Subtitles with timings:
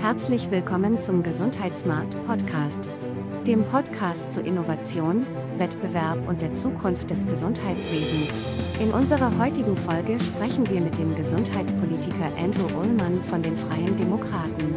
[0.00, 2.88] Herzlich willkommen zum Gesundheitsmarkt Podcast,
[3.44, 5.26] dem Podcast zu Innovation,
[5.56, 8.78] Wettbewerb und der Zukunft des Gesundheitswesens.
[8.80, 14.76] In unserer heutigen Folge sprechen wir mit dem Gesundheitspolitiker Andrew Ullmann von den Freien Demokraten.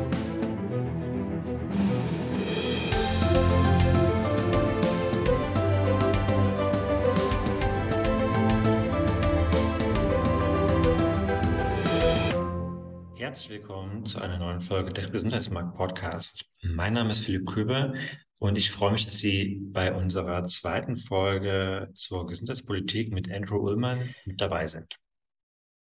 [13.31, 16.43] Herzlich willkommen zu einer neuen Folge des Gesundheitsmarkt Podcasts.
[16.63, 17.93] Mein Name ist Philipp Krübe
[18.39, 24.13] und ich freue mich, dass Sie bei unserer zweiten Folge zur Gesundheitspolitik mit Andrew Ullmann
[24.25, 24.97] mit dabei sind.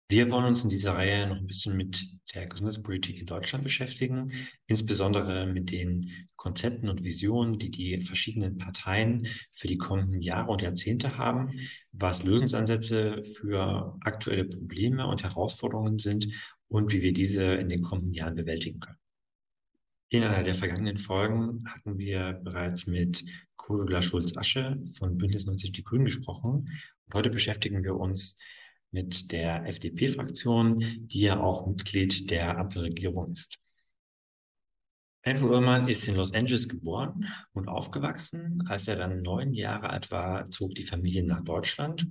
[0.09, 4.33] Wir wollen uns in dieser Reihe noch ein bisschen mit der Gesundheitspolitik in Deutschland beschäftigen,
[4.67, 10.61] insbesondere mit den Konzepten und Visionen, die die verschiedenen Parteien für die kommenden Jahre und
[10.61, 11.53] Jahrzehnte haben,
[11.93, 16.27] was Lösungsansätze für aktuelle Probleme und Herausforderungen sind
[16.69, 18.97] und wie wir diese in den kommenden Jahren bewältigen können.
[20.09, 23.25] In einer der vergangenen Folgen hatten wir bereits mit
[23.57, 26.69] Cordula Schulz-Asche von Bündnis 90 Die Grünen gesprochen.
[27.05, 28.37] Und heute beschäftigen wir uns
[28.91, 33.59] mit der FDP-Fraktion, die ja auch Mitglied der Ampelregierung ist.
[35.23, 38.63] Andrew Ullmann ist in Los Angeles geboren und aufgewachsen.
[38.69, 42.07] Als er dann neun Jahre alt war, zog die Familie nach Deutschland.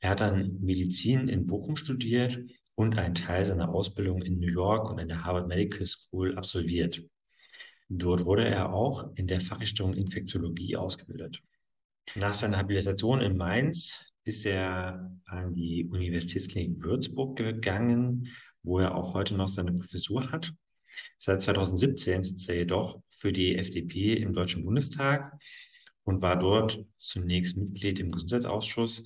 [0.00, 2.40] Er hat dann Medizin in Bochum studiert
[2.80, 7.02] und einen Teil seiner Ausbildung in New York und an der Harvard Medical School absolviert.
[7.90, 11.42] Dort wurde er auch in der Fachrichtung Infektiologie ausgebildet.
[12.14, 18.28] Nach seiner Habilitation in Mainz ist er an die Universitätsklinik Würzburg gegangen,
[18.62, 20.50] wo er auch heute noch seine Professur hat.
[21.18, 25.38] Seit 2017 sitzt er jedoch für die FDP im Deutschen Bundestag
[26.04, 29.04] und war dort zunächst Mitglied im Gesundheitsausschuss,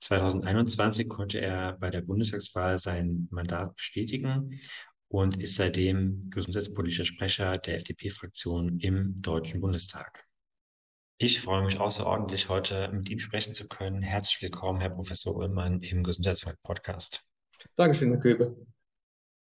[0.00, 4.60] 2021 konnte er bei der Bundestagswahl sein Mandat bestätigen
[5.08, 10.24] und ist seitdem gesundheitspolitischer Sprecher der FDP-Fraktion im Deutschen Bundestag.
[11.18, 14.02] Ich freue mich außerordentlich, heute mit ihm sprechen zu können.
[14.02, 17.24] Herzlich willkommen, Herr Professor Ullmann, im Gesundheitsmarkt-Podcast.
[17.74, 18.66] Dankeschön, Herr Köbe.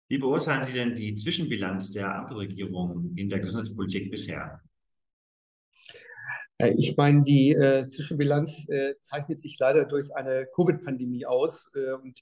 [0.09, 4.61] Wie beurteilen Sie denn die Zwischenbilanz der Ampelregierung in der Gesundheitspolitik bisher?
[6.57, 11.69] Äh, ich meine, die äh, Zwischenbilanz äh, zeichnet sich leider durch eine Covid-Pandemie aus.
[11.75, 12.19] Äh, und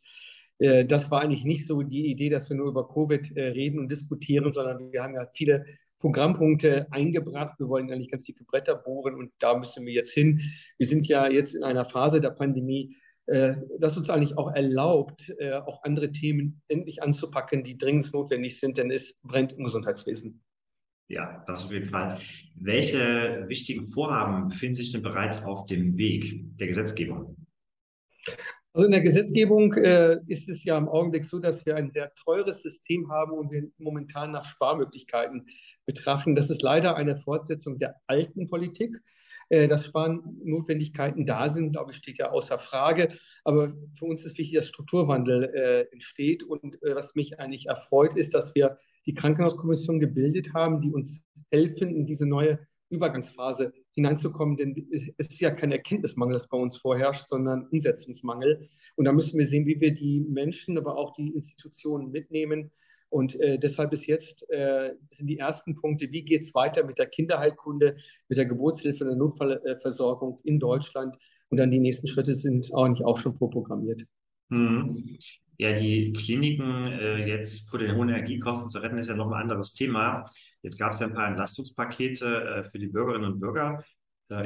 [0.60, 3.80] äh, das war eigentlich nicht so die Idee, dass wir nur über Covid äh, reden
[3.80, 5.66] und diskutieren, sondern wir haben ja viele
[6.00, 7.60] Programmpunkte eingebracht.
[7.60, 10.42] Wir wollen eigentlich ganz dicke Bretter bohren und da müssen wir jetzt hin.
[10.78, 12.98] Wir sind ja jetzt in einer Phase der Pandemie,
[13.78, 15.32] das uns eigentlich auch erlaubt,
[15.68, 20.42] auch andere Themen endlich anzupacken, die dringend notwendig sind, denn es brennt im Gesundheitswesen.
[21.12, 22.18] Ja, das auf jeden Fall.
[22.56, 27.36] Welche wichtigen Vorhaben befinden sich denn bereits auf dem Weg der Gesetzgebung?
[28.72, 32.14] Also in der Gesetzgebung äh, ist es ja im Augenblick so, dass wir ein sehr
[32.14, 35.46] teures System haben und wir momentan nach Sparmöglichkeiten
[35.86, 36.34] betrachten.
[36.34, 38.96] Das ist leider eine Fortsetzung der alten Politik.
[39.52, 43.10] Äh, dass Sparnotwendigkeiten da sind, glaube ich, steht ja außer Frage.
[43.44, 46.44] Aber für uns ist wichtig, dass Strukturwandel äh, entsteht.
[46.44, 51.26] Und äh, was mich eigentlich erfreut, ist, dass wir die Krankenhauskommission gebildet haben, die uns
[51.52, 56.78] helfen, in diese neue Übergangsphase hineinzukommen, denn es ist ja kein Erkenntnismangel, das bei uns
[56.78, 58.66] vorherrscht, sondern Umsetzungsmangel.
[58.96, 62.72] Und da müssen wir sehen, wie wir die Menschen, aber auch die Institutionen mitnehmen
[63.12, 66.98] und äh, deshalb ist jetzt, äh, sind die ersten Punkte, wie geht es weiter mit
[66.98, 67.98] der Kinderheilkunde,
[68.30, 71.18] mit der Geburtshilfe der Notfallversorgung in Deutschland.
[71.50, 74.04] Und dann die nächsten Schritte sind eigentlich auch schon vorprogrammiert.
[74.50, 75.18] Hm.
[75.58, 79.42] Ja, die Kliniken äh, jetzt vor den hohen Energiekosten zu retten, ist ja noch ein
[79.42, 80.24] anderes Thema.
[80.62, 83.84] Jetzt gab es ja ein paar Entlastungspakete äh, für die Bürgerinnen und Bürger.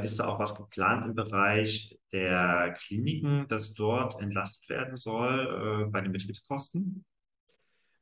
[0.02, 5.88] ist da auch was geplant im Bereich der Kliniken, dass dort entlastet werden soll äh,
[5.88, 7.04] bei den Betriebskosten?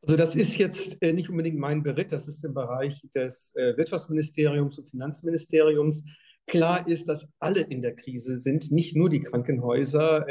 [0.07, 3.75] Also das ist jetzt äh, nicht unbedingt mein Beritt, das ist im Bereich des äh,
[3.79, 6.05] Wirtschaftsministeriums und Finanzministeriums.
[6.47, 10.29] Klar ist, dass alle in der Krise sind, nicht nur die Krankenhäuser.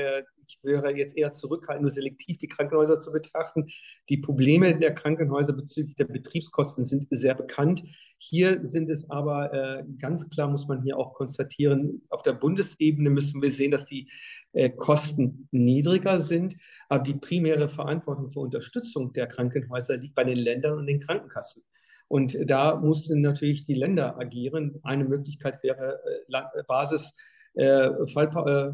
[0.48, 3.68] Ich wäre jetzt eher zurückhaltend, nur selektiv die Krankenhäuser zu betrachten.
[4.10, 7.84] Die Probleme der Krankenhäuser bezüglich der Betriebskosten sind sehr bekannt.
[8.18, 13.10] Hier sind es aber äh, ganz klar, muss man hier auch konstatieren, auf der Bundesebene
[13.10, 14.10] müssen wir sehen, dass die
[14.54, 16.56] äh, Kosten niedriger sind.
[16.88, 21.64] Aber die primäre Verantwortung für Unterstützung der Krankenhäuser liegt bei den Ländern und den Krankenkassen.
[22.08, 24.80] Und da mussten natürlich die Länder agieren.
[24.84, 27.14] Eine Möglichkeit wäre äh, Basis
[27.56, 28.72] äh, Fall, äh,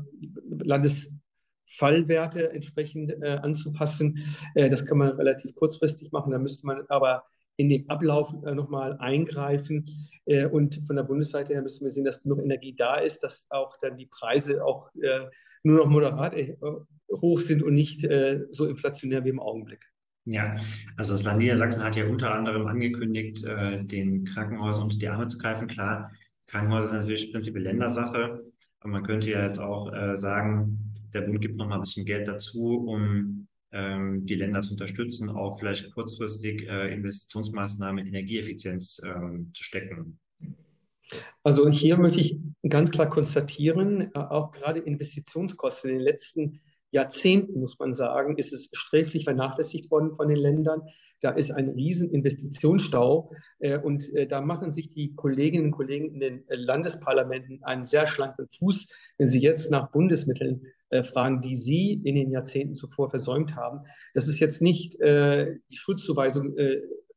[1.70, 4.24] Landesfallwerte entsprechend äh, anzupassen.
[4.56, 6.32] Äh, das kann man relativ kurzfristig machen.
[6.32, 7.24] Da müsste man aber
[7.58, 9.86] in den Ablauf äh, nochmal eingreifen.
[10.26, 13.48] Äh, und von der Bundesseite her müssen wir sehen, dass genug Energie da ist, dass
[13.50, 15.28] auch dann die Preise auch äh,
[15.64, 16.56] nur noch moderat äh,
[17.12, 19.86] hoch sind und nicht äh, so inflationär wie im Augenblick.
[20.26, 20.58] Ja,
[20.96, 25.40] also das Land Niedersachsen hat ja unter anderem angekündigt, den Krankenhäusern unter die Arme zu
[25.40, 25.68] greifen.
[25.68, 26.12] Klar,
[26.46, 28.44] Krankenhäuser sind natürlich prinzipiell Ländersache,
[28.80, 32.28] aber man könnte ja jetzt auch sagen, der Bund gibt noch mal ein bisschen Geld
[32.28, 39.52] dazu, um ähm, die Länder zu unterstützen, auch vielleicht kurzfristig äh, Investitionsmaßnahmen in Energieeffizienz ähm,
[39.54, 40.20] zu stecken.
[41.44, 46.62] Also hier möchte ich ganz klar konstatieren, äh, auch gerade Investitionskosten in den letzten
[46.92, 50.82] Jahrzehnten, muss man sagen, ist es sträflich vernachlässigt worden von den Ländern.
[51.22, 56.14] Da ist ein riesen Investitionsstau äh, und äh, da machen sich die Kolleginnen und Kollegen
[56.14, 58.88] in den Landesparlamenten einen sehr schlanken Fuß,
[59.18, 60.64] wenn sie jetzt nach Bundesmitteln
[61.04, 63.82] fragen, die sie in den Jahrzehnten zuvor versäumt haben.
[64.16, 66.56] Das ist jetzt nicht die Schuldzuweisung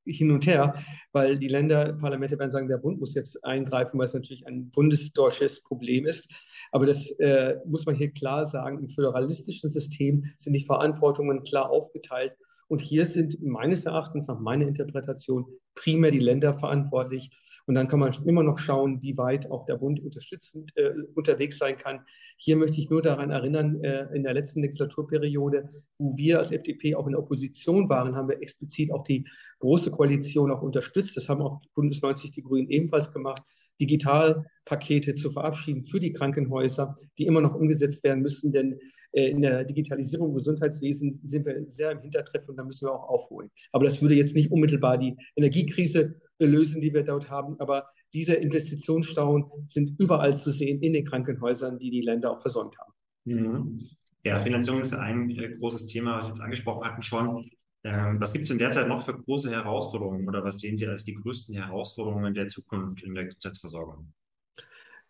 [0.04, 0.74] hin und her,
[1.12, 5.62] weil die Länderparlamente werden sagen, der Bund muss jetzt eingreifen, weil es natürlich ein bundesdeutsches
[5.62, 6.28] Problem ist.
[6.70, 11.70] Aber das äh, muss man hier klar sagen, im föderalistischen System sind die Verantwortungen klar
[11.70, 12.34] aufgeteilt.
[12.68, 17.30] Und hier sind meines Erachtens, nach meiner Interpretation, primär die Länder verantwortlich.
[17.66, 21.58] Und dann kann man immer noch schauen, wie weit auch der Bund unterstützend äh, unterwegs
[21.58, 22.00] sein kann.
[22.36, 25.68] Hier möchte ich nur daran erinnern, äh, in der letzten Legislaturperiode,
[25.98, 29.26] wo wir als FDP auch in der Opposition waren, haben wir explizit auch die
[29.60, 31.16] Große Koalition auch unterstützt.
[31.16, 33.42] Das haben auch Bundes 90 Die Grünen ebenfalls gemacht,
[33.80, 38.78] Digitalpakete zu verabschieden für die Krankenhäuser, die immer noch umgesetzt werden müssen, denn
[39.12, 42.92] äh, in der Digitalisierung im Gesundheitswesen sind wir sehr im Hintertreffen und da müssen wir
[42.92, 43.50] auch aufholen.
[43.70, 47.58] Aber das würde jetzt nicht unmittelbar die Energiekrise lösen, die wir dort haben.
[47.60, 52.76] Aber diese Investitionsstauen sind überall zu sehen in den Krankenhäusern, die die Länder auch versäumt
[52.78, 52.92] haben.
[53.24, 53.80] Mhm.
[54.24, 57.50] Ja, Finanzierung ist ein äh, großes Thema, was Sie jetzt angesprochen hatten schon.
[57.84, 60.86] Ähm, was gibt es in der Zeit noch für große Herausforderungen oder was sehen Sie
[60.86, 64.12] als die größten Herausforderungen der Zukunft in der Gesundheitsversorgung?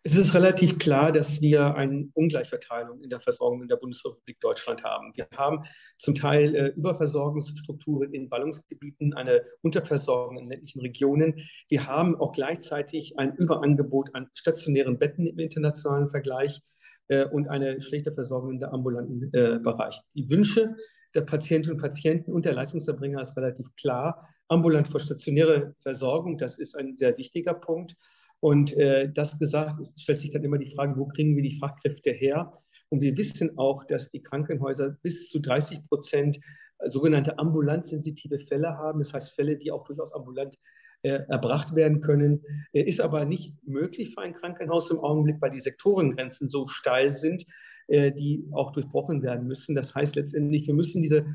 [0.05, 4.83] Es ist relativ klar, dass wir eine Ungleichverteilung in der Versorgung in der Bundesrepublik Deutschland
[4.83, 5.13] haben.
[5.15, 5.63] Wir haben
[5.97, 11.35] zum Teil äh, Überversorgungsstrukturen in Ballungsgebieten, eine Unterversorgung in ländlichen Regionen.
[11.69, 16.61] Wir haben auch gleichzeitig ein Überangebot an stationären Betten im internationalen Vergleich
[17.07, 20.01] äh, und eine schlechte Versorgung in der ambulanten äh, Bereich.
[20.15, 20.75] Die Wünsche
[21.15, 24.27] der Patientinnen und Patienten und der Leistungserbringer ist relativ klar.
[24.49, 27.95] Ambulant vor stationäre Versorgung, das ist ein sehr wichtiger Punkt.
[28.43, 31.57] Und äh, das gesagt, ist, stellt sich dann immer die Frage, wo kriegen wir die
[31.57, 32.51] Fachkräfte her?
[32.89, 36.41] Und wir wissen auch, dass die Krankenhäuser bis zu 30 Prozent
[36.79, 38.99] äh, sogenannte ambulant sensitive Fälle haben.
[38.99, 40.59] Das heißt Fälle, die auch durchaus ambulant
[41.03, 42.41] äh, erbracht werden können.
[42.73, 47.13] Äh, ist aber nicht möglich für ein Krankenhaus im Augenblick, weil die Sektorengrenzen so steil
[47.13, 47.45] sind,
[47.89, 49.75] die auch durchbrochen werden müssen.
[49.75, 51.25] Das heißt letztendlich, wir müssen diese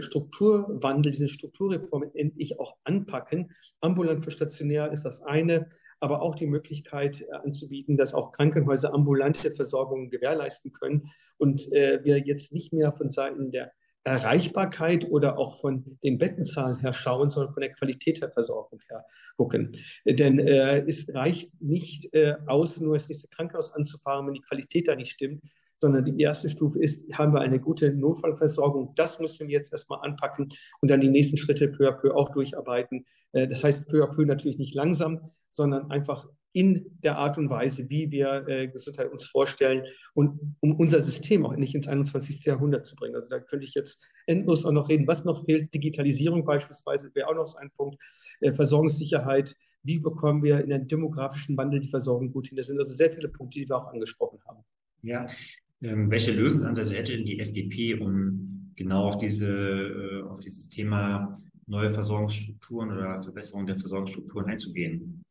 [0.00, 3.52] Strukturwandel, diese Strukturreform endlich auch anpacken.
[3.80, 5.68] Ambulant für stationär ist das eine
[6.00, 12.00] aber auch die Möglichkeit äh, anzubieten, dass auch Krankenhäuser ambulante Versorgung gewährleisten können und äh,
[12.04, 13.72] wir jetzt nicht mehr von Seiten der
[14.04, 19.04] Erreichbarkeit oder auch von den Bettenzahlen her schauen, sondern von der Qualität der Versorgung her
[19.36, 19.72] gucken.
[20.04, 24.88] Denn äh, es reicht nicht äh, aus, nur das nächste Krankenhaus anzufahren, wenn die Qualität
[24.88, 25.42] da nicht stimmt,
[25.76, 28.94] sondern die erste Stufe ist, haben wir eine gute Notfallversorgung.
[28.96, 30.48] Das müssen wir jetzt erstmal anpacken
[30.80, 33.06] und dann die nächsten Schritte peu à peu auch durcharbeiten.
[33.32, 37.50] Äh, das heißt peu à peu natürlich nicht langsam, sondern einfach in der Art und
[37.50, 39.84] Weise, wie wir äh, Gesundheit uns vorstellen
[40.14, 42.44] und um unser System auch nicht ins 21.
[42.44, 43.16] Jahrhundert zu bringen.
[43.16, 45.08] Also da könnte ich jetzt endlos auch noch reden.
[45.08, 48.00] Was noch fehlt, Digitalisierung beispielsweise wäre auch noch so ein Punkt,
[48.40, 49.56] äh, Versorgungssicherheit.
[49.82, 52.56] Wie bekommen wir in einem demografischen Wandel die Versorgung gut hin?
[52.56, 54.64] Das sind also sehr viele Punkte, die wir auch angesprochen haben.
[55.02, 55.26] Ja,
[55.84, 61.38] ähm, welche Lösungsansätze hätte denn die FDP, um genau auf, diese, äh, auf dieses Thema
[61.66, 65.24] neue Versorgungsstrukturen oder Verbesserung der Versorgungsstrukturen einzugehen?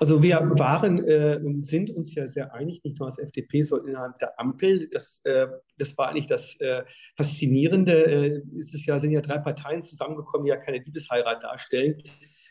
[0.00, 3.88] Also wir waren äh, und sind uns ja sehr einig, nicht nur als FDP, sondern
[3.88, 4.88] innerhalb der Ampel.
[4.90, 5.46] Das, äh,
[5.78, 6.82] das war eigentlich das äh,
[7.16, 8.06] Faszinierende.
[8.06, 12.02] Äh, es ist ja, sind ja drei Parteien zusammengekommen, die ja keine Liebesheirat darstellen.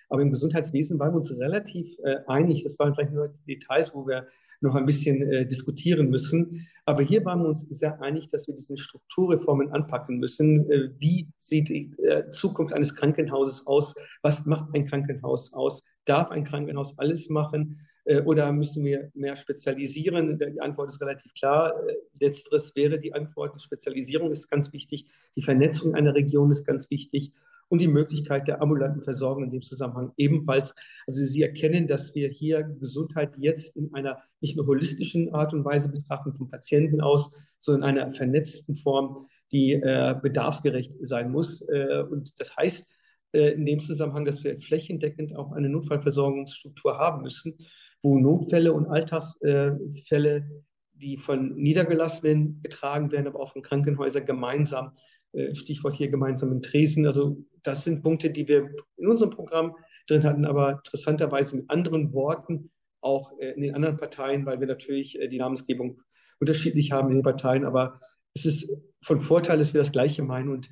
[0.10, 2.64] Aber im Gesundheitswesen waren wir uns relativ äh, einig.
[2.64, 4.28] Das waren vielleicht nur Details, wo wir
[4.62, 6.68] noch ein bisschen äh, diskutieren müssen.
[6.86, 10.70] Aber hier waren wir uns sehr einig, dass wir diese Strukturreformen anpacken müssen.
[10.72, 13.96] Äh, wie sieht die äh, Zukunft eines Krankenhauses aus?
[14.22, 15.84] Was macht ein Krankenhaus aus?
[16.06, 17.88] Darf ein Krankenhaus alles machen?
[18.06, 20.38] Äh, oder müssen wir mehr spezialisieren?
[20.38, 21.74] Die Antwort ist relativ klar.
[21.88, 23.56] Äh, letzteres wäre die Antwort.
[23.56, 25.08] Die Spezialisierung ist ganz wichtig.
[25.36, 27.34] Die Vernetzung einer Region ist ganz wichtig
[27.72, 30.76] und die Möglichkeit der ambulanten Versorgung in dem Zusammenhang ebenfalls.
[31.08, 35.64] Also Sie erkennen, dass wir hier Gesundheit jetzt in einer nicht nur holistischen Art und
[35.64, 41.62] Weise betrachten vom Patienten aus, sondern in einer vernetzten Form, die äh, bedarfsgerecht sein muss.
[41.62, 42.90] Äh, und das heißt
[43.32, 47.56] äh, in dem Zusammenhang, dass wir flächendeckend auch eine Notfallversorgungsstruktur haben müssen,
[48.02, 50.50] wo Notfälle und Alltagsfälle,
[50.92, 55.11] die von Niedergelassenen getragen werden, aber auch von Krankenhäusern gemeinsam Äh,
[55.54, 57.06] Stichwort hier gemeinsamen Tresen.
[57.06, 59.76] Also das sind Punkte, die wir in unserem Programm
[60.08, 62.72] drin hatten, aber interessanterweise mit anderen Worten
[63.02, 66.02] auch äh, in den anderen Parteien, weil wir natürlich äh, die Namensgebung
[66.40, 67.66] unterschiedlich haben in den Parteien.
[67.66, 68.00] Aber
[68.34, 68.70] es ist
[69.02, 70.50] von Vorteil, dass wir das Gleiche meinen.
[70.50, 70.70] Und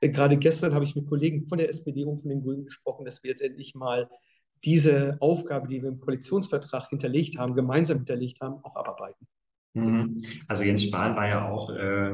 [0.00, 3.22] gerade gestern habe ich mit Kollegen von der SPD und von den Grünen gesprochen, dass
[3.22, 4.08] wir jetzt endlich mal
[4.64, 9.26] diese Aufgabe, die wir im Koalitionsvertrag hinterlegt haben, gemeinsam hinterlegt haben, auch abarbeiten.
[9.74, 10.22] Mhm.
[10.46, 12.12] Also Jens Spahn war ja auch äh,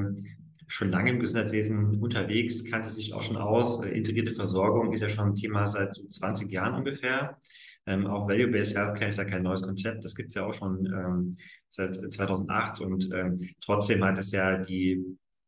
[0.69, 3.83] schon lange im Gesundheitswesen unterwegs, kannte sich auch schon aus.
[3.83, 7.39] Äh, integrierte Versorgung ist ja schon ein Thema seit so 20 Jahren ungefähr.
[7.87, 10.85] Ähm, auch Value-Based Healthcare ist ja kein neues Konzept, das gibt es ja auch schon
[10.87, 11.37] ähm,
[11.71, 15.03] seit 2008 und ähm, trotzdem hat es ja die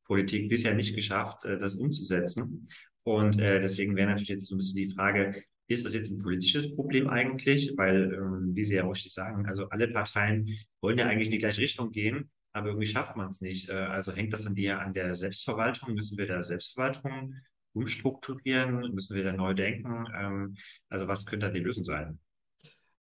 [0.04, 2.66] Politik bisher nicht geschafft, äh, das umzusetzen.
[3.02, 6.18] Und äh, deswegen wäre natürlich jetzt so ein bisschen die Frage, ist das jetzt ein
[6.18, 7.74] politisches Problem eigentlich?
[7.76, 10.48] Weil, ähm, wie Sie ja richtig sagen, also alle Parteien
[10.80, 13.68] wollen ja eigentlich in die gleiche Richtung gehen aber irgendwie schafft man es nicht.
[13.68, 15.94] Äh, also hängt das dann eher an der Selbstverwaltung?
[15.94, 17.34] Müssen wir da Selbstverwaltung
[17.72, 18.92] umstrukturieren?
[18.92, 20.06] Müssen wir da neu denken?
[20.18, 20.56] Ähm,
[20.88, 22.18] also was könnte da die Lösung sein?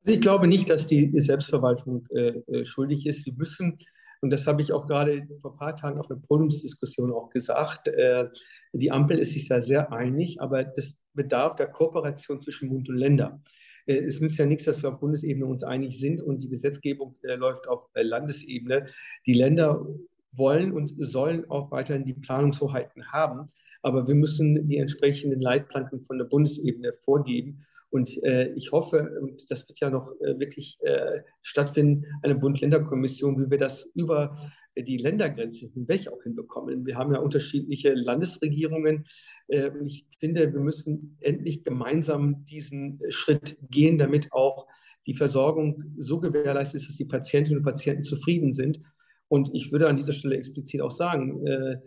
[0.06, 3.26] Also ich glaube nicht, dass die Selbstverwaltung äh, äh, schuldig ist.
[3.26, 3.78] Wir müssen,
[4.22, 7.88] und das habe ich auch gerade vor ein paar Tagen auf einer Podiumsdiskussion auch gesagt,
[7.90, 8.28] äh,
[8.74, 12.98] die Ampel ist sich da sehr einig, aber das bedarf der Kooperation zwischen Bund und
[12.98, 13.42] Länder.
[13.90, 17.16] Äh, es nützt ja nichts, dass wir auf Bundesebene uns einig sind und die Gesetzgebung
[17.24, 18.86] äh, läuft auf äh, Landesebene.
[19.26, 19.86] Die Länder
[20.32, 23.50] wollen und sollen auch weiterhin die Planungshoheiten haben,
[23.82, 27.66] aber wir müssen die entsprechenden Leitplanken von der Bundesebene vorgeben.
[27.90, 33.40] Und äh, ich hoffe, und das wird ja noch äh, wirklich äh, stattfinden, eine Bund-Länder-Kommission,
[33.40, 34.36] wie wir das über
[34.78, 36.86] die Ländergrenze hinweg auch hinbekommen.
[36.86, 39.06] Wir haben ja unterschiedliche Landesregierungen.
[39.48, 44.68] Äh, und ich finde, wir müssen endlich gemeinsam diesen Schritt gehen, damit auch
[45.08, 48.80] die Versorgung so gewährleistet ist, dass die Patientinnen und Patienten zufrieden sind.
[49.28, 51.78] Und ich würde an dieser Stelle explizit auch sagen, äh,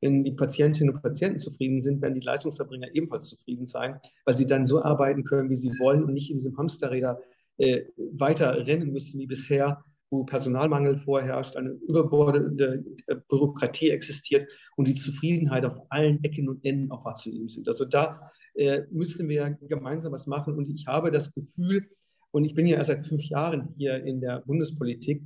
[0.00, 4.46] wenn die Patientinnen und Patienten zufrieden sind, werden die Leistungserbringer ebenfalls zufrieden sein, weil sie
[4.46, 7.20] dann so arbeiten können, wie sie wollen und nicht in diesem Hamsterräder
[7.58, 9.78] äh, weiter rennen müssen wie bisher,
[10.10, 16.64] wo Personalmangel vorherrscht, eine überbordende äh, Bürokratie existiert und die Zufriedenheit auf allen Ecken und
[16.64, 17.68] Enden auch wahrzunehmen sind.
[17.68, 20.54] Also da äh, müssen wir gemeinsam was machen.
[20.54, 21.88] Und ich habe das Gefühl,
[22.32, 25.22] und ich bin ja erst seit fünf Jahren hier in der Bundespolitik,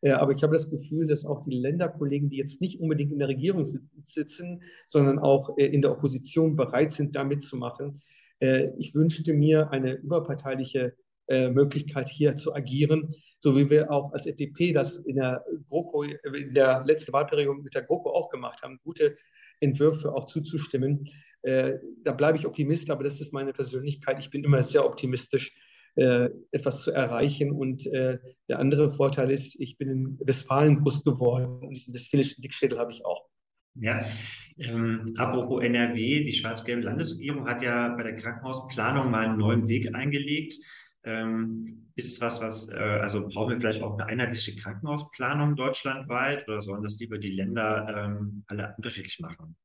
[0.00, 3.18] äh, aber ich habe das Gefühl, dass auch die Länderkollegen, die jetzt nicht unbedingt in
[3.18, 8.00] der Regierung sitzen, sondern auch äh, in der Opposition bereit sind, da mitzumachen.
[8.40, 10.94] Äh, ich wünschte mir eine überparteiliche
[11.30, 16.54] Möglichkeit hier zu agieren, so wie wir auch als FDP das in der GroKo, in
[16.54, 19.14] der letzten Wahlperiode mit der GroKo auch gemacht haben, gute
[19.60, 21.06] Entwürfe auch zuzustimmen.
[21.42, 24.18] Da bleibe ich Optimist, aber das ist meine Persönlichkeit.
[24.20, 25.54] Ich bin immer sehr optimistisch,
[25.98, 27.50] äh, etwas zu erreichen.
[27.50, 32.40] Und äh, der andere Vorteil ist, ich bin in Westfalen groß geworden und diesen westfälischen
[32.40, 33.26] Dickschädel habe ich auch.
[33.74, 34.04] Ja,
[34.58, 39.94] ähm, apropos NRW, die schwarz-gelbe Landesregierung hat ja bei der Krankenhausplanung mal einen neuen Weg
[39.94, 40.54] eingelegt.
[41.04, 46.46] Ähm, ist es was, was, äh, also brauchen wir vielleicht auch eine einheitliche Krankenhausplanung deutschlandweit
[46.48, 49.56] oder sollen das lieber die Länder ähm, alle unterschiedlich machen?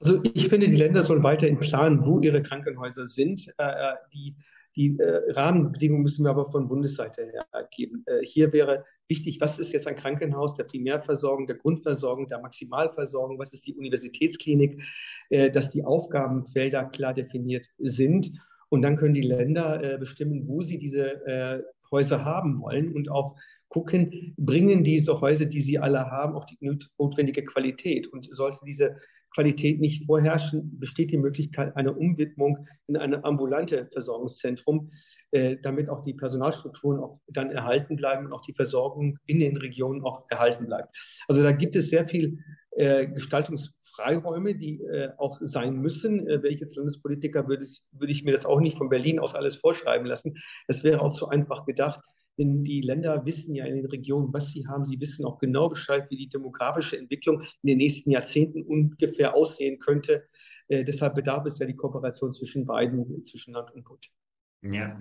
[0.00, 3.46] Also ich finde, die Länder sollen weiterhin planen, wo ihre Krankenhäuser sind.
[3.58, 4.34] Äh, äh die
[4.76, 8.04] die äh, Rahmenbedingungen müssen wir aber von Bundesseite her geben.
[8.06, 13.38] Äh, hier wäre wichtig, was ist jetzt ein Krankenhaus der Primärversorgung, der Grundversorgung, der Maximalversorgung,
[13.38, 14.82] was ist die Universitätsklinik,
[15.30, 18.32] äh, dass die Aufgabenfelder klar definiert sind
[18.68, 23.10] und dann können die Länder äh, bestimmen, wo sie diese äh, Häuser haben wollen und
[23.10, 23.34] auch
[23.68, 26.58] gucken, bringen diese Häuser, die sie alle haben, auch die
[26.98, 28.06] notwendige Qualität.
[28.08, 28.96] Und sollte diese
[29.34, 34.90] Qualität nicht vorherrschen, besteht die Möglichkeit einer Umwidmung in ein ambulante Versorgungszentrum,
[35.30, 39.56] äh, damit auch die Personalstrukturen auch dann erhalten bleiben und auch die Versorgung in den
[39.56, 40.96] Regionen auch erhalten bleibt.
[41.28, 42.38] Also da gibt es sehr viel
[42.72, 46.26] äh, Gestaltungs Freiräume, die äh, auch sein müssen.
[46.26, 49.34] Wäre ich jetzt Landespolitiker, würde, es, würde ich mir das auch nicht von Berlin aus
[49.34, 50.36] alles vorschreiben lassen.
[50.68, 52.00] Das wäre auch zu einfach gedacht.
[52.40, 54.86] Denn die Länder wissen ja in den Regionen, was sie haben.
[54.86, 59.78] Sie wissen auch genau Bescheid, wie die demografische Entwicklung in den nächsten Jahrzehnten ungefähr aussehen
[59.78, 60.24] könnte.
[60.68, 64.06] Äh, deshalb bedarf es ja die Kooperation zwischen beiden, zwischen Land und Bund.
[64.62, 64.98] Ja,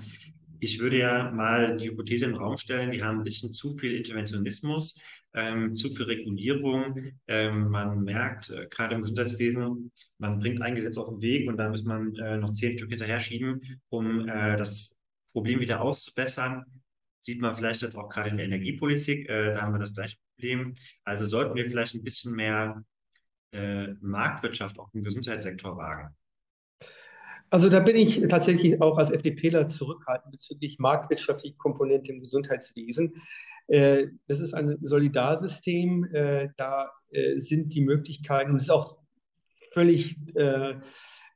[0.60, 3.96] ich würde ja mal die Hypothese im Raum stellen, wir haben ein bisschen zu viel
[3.96, 5.00] Interventionismus
[5.34, 7.14] ähm, zu viel Regulierung.
[7.28, 11.58] Ähm, man merkt äh, gerade im Gesundheitswesen, man bringt ein Gesetz auf den Weg und
[11.58, 14.96] dann muss man äh, noch zehn Stück hinterher schieben, um äh, das
[15.32, 16.64] Problem wieder auszubessern.
[17.22, 20.18] Sieht man vielleicht jetzt auch gerade in der Energiepolitik, äh, da haben wir das gleiche
[20.36, 20.76] Problem.
[21.04, 22.84] Also sollten wir vielleicht ein bisschen mehr
[23.52, 26.16] äh, Marktwirtschaft auch im Gesundheitssektor wagen.
[27.52, 33.22] Also da bin ich tatsächlich auch als FDPler zurückhaltend bezüglich marktwirtschaftlicher Komponente im Gesundheitswesen.
[33.70, 36.04] Äh, das ist ein Solidarsystem.
[36.14, 38.98] Äh, da äh, sind die Möglichkeiten, und es ist auch
[39.72, 40.18] völlig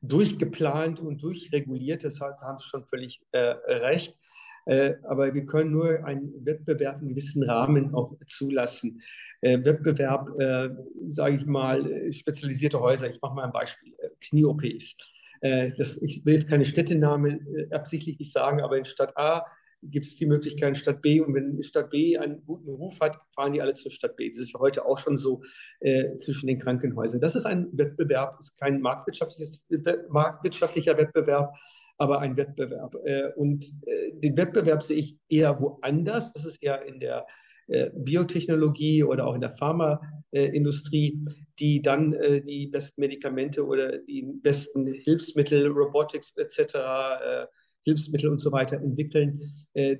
[0.02, 2.04] durchgeplant und durchreguliert.
[2.04, 4.18] Das haben Sie schon völlig recht.
[4.66, 9.02] Äh, aber wir können nur einen Wettbewerb in gewissen Rahmen auch zulassen.
[9.42, 10.70] Äh, Wettbewerb, äh,
[11.08, 13.10] sage ich mal, spezialisierte Häuser.
[13.10, 13.94] Ich mache mal ein Beispiel.
[14.22, 14.96] Knie-OPs.
[15.42, 19.46] Das, ich will jetzt keine Städtenamen absichtlich nicht sagen, aber in Stadt A
[19.84, 21.20] gibt es die Möglichkeit in Stadt B.
[21.20, 24.30] Und wenn Stadt B einen guten Ruf hat, fahren die alle zur Stadt B.
[24.30, 25.44] Das ist ja heute auch schon so
[25.80, 27.20] äh, zwischen den Krankenhäusern.
[27.20, 29.66] Das ist ein Wettbewerb, ist kein marktwirtschaftliches,
[30.10, 31.56] marktwirtschaftlicher Wettbewerb,
[31.98, 32.96] aber ein Wettbewerb.
[33.06, 36.34] Äh, und äh, den Wettbewerb sehe ich eher woanders.
[36.34, 37.26] Das ist eher in der
[37.68, 41.26] äh, Biotechnologie oder auch in der Pharmaindustrie,
[41.60, 42.16] die dann
[42.48, 47.48] die besten Medikamente oder die besten Hilfsmittel, Robotics etc.,
[47.86, 49.40] Hilfsmittel und so weiter entwickeln.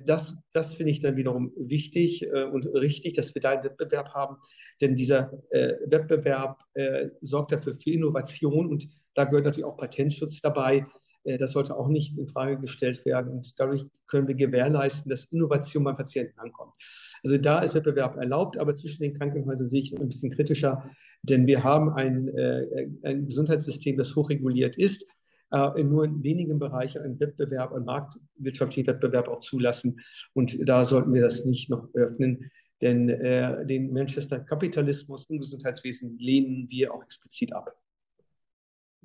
[0.04, 4.36] Das, das finde ich dann wiederum wichtig und richtig, dass wir da einen Wettbewerb haben,
[4.80, 6.60] denn dieser Wettbewerb
[7.20, 10.86] sorgt dafür für Innovation und da gehört natürlich auch Patentschutz dabei.
[11.24, 13.32] Äh, das sollte auch nicht in Frage gestellt werden.
[13.32, 16.72] Und dadurch können wir gewährleisten, dass Innovation beim Patienten ankommt.
[17.22, 20.90] Also da ist Wettbewerb erlaubt, aber zwischen den Krankenhäusern sehe ich ein bisschen kritischer,
[21.22, 25.06] denn wir haben ein, äh, ein Gesundheitssystem, das hochreguliert ist,
[25.50, 30.00] äh, nur in wenigen Bereichen einen Wettbewerb, einen marktwirtschaftlichen Wettbewerb auch zulassen.
[30.34, 32.50] Und da sollten wir das nicht noch öffnen,
[32.82, 37.72] denn den Manchester-Kapitalismus im Gesundheitswesen lehnen wir auch explizit ab.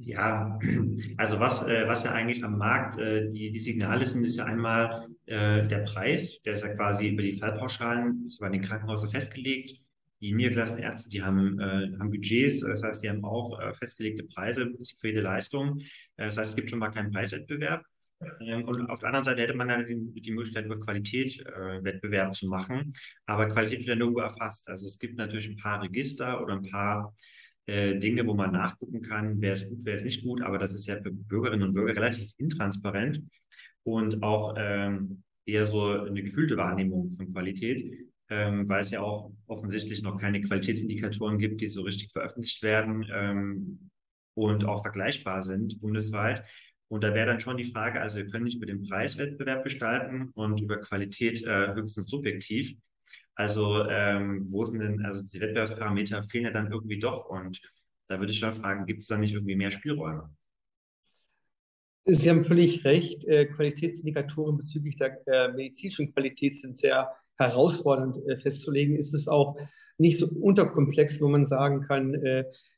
[0.02, 0.58] Ja,
[1.18, 4.46] also was, äh, was ja eigentlich am Markt äh, die, die Signale sind, ist ja
[4.46, 9.10] einmal äh, der Preis, der ist ja quasi über die Fallpauschalen, ist bei den Krankenhäusern
[9.10, 9.78] festgelegt.
[10.22, 14.24] Die niedergelassenen Ärzte, die haben, äh, haben Budgets, das heißt, die haben auch äh, festgelegte
[14.24, 15.80] Preise für jede Leistung.
[16.18, 17.84] Äh, das heißt, es gibt schon mal keinen Preiswettbewerb.
[18.42, 21.84] Ähm, und auf der anderen Seite hätte man dann die, die Möglichkeit, über Qualität äh,
[21.84, 22.94] Wettbewerb zu machen.
[23.26, 24.68] Aber Qualität wird ja nirgendwo erfasst.
[24.70, 27.14] Also es gibt natürlich ein paar Register oder ein paar
[27.70, 30.74] äh, Dinge, wo man nachgucken kann, wer ist gut, wer ist nicht gut, aber das
[30.74, 33.22] ist ja für Bürgerinnen und Bürger relativ intransparent
[33.84, 37.84] und auch ähm, eher so eine gefühlte Wahrnehmung von Qualität,
[38.30, 43.06] ähm, weil es ja auch offensichtlich noch keine Qualitätsindikatoren gibt, die so richtig veröffentlicht werden
[43.12, 43.90] ähm,
[44.36, 46.44] und auch vergleichbar sind bundesweit.
[46.88, 50.32] Und da wäre dann schon die Frage, also wir können nicht über den Preiswettbewerb gestalten
[50.34, 52.76] und über Qualität äh, höchstens subjektiv.
[53.40, 57.30] Also ähm, wo sind denn, also die Wettbewerbsparameter fehlen ja dann irgendwie doch.
[57.30, 57.62] Und
[58.10, 60.30] da würde ich schon fragen, gibt es da nicht irgendwie mehr Spielräume?
[62.04, 63.24] Sie haben völlig recht.
[63.24, 68.98] Äh, Qualitätsindikatoren bezüglich der äh, medizinischen Qualität sind sehr herausfordernd äh, festzulegen.
[68.98, 69.58] Ist es auch
[69.98, 72.14] nicht so unterkomplex, wo man sagen kann,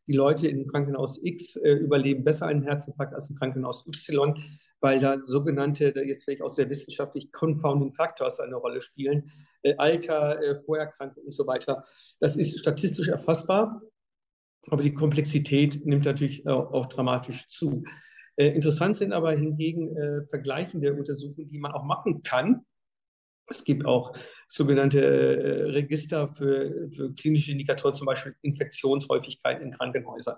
[0.08, 4.36] die Leute im Krankenhaus X überleben besser einen Herzinfarkt als im Krankenhaus Y
[4.82, 9.32] weil da sogenannte, jetzt vielleicht auch sehr wissenschaftlich, Confounding Factors eine Rolle spielen.
[9.62, 11.84] Äh, Alter, äh, Vorerkrankung und so weiter.
[12.19, 13.82] Das ist statistisch erfassbar,
[14.67, 17.84] aber die Komplexität nimmt natürlich auch, dramatisch zu.
[18.36, 22.65] Äh, interessant sind aber hingegen äh, vergleichende Untersuchungen, die man auch machen kann.
[23.47, 24.13] Es gibt auch
[24.51, 30.35] sogenannte äh, Register für, für klinische Indikatoren, zum Beispiel Infektionshäufigkeit in Krankenhäusern.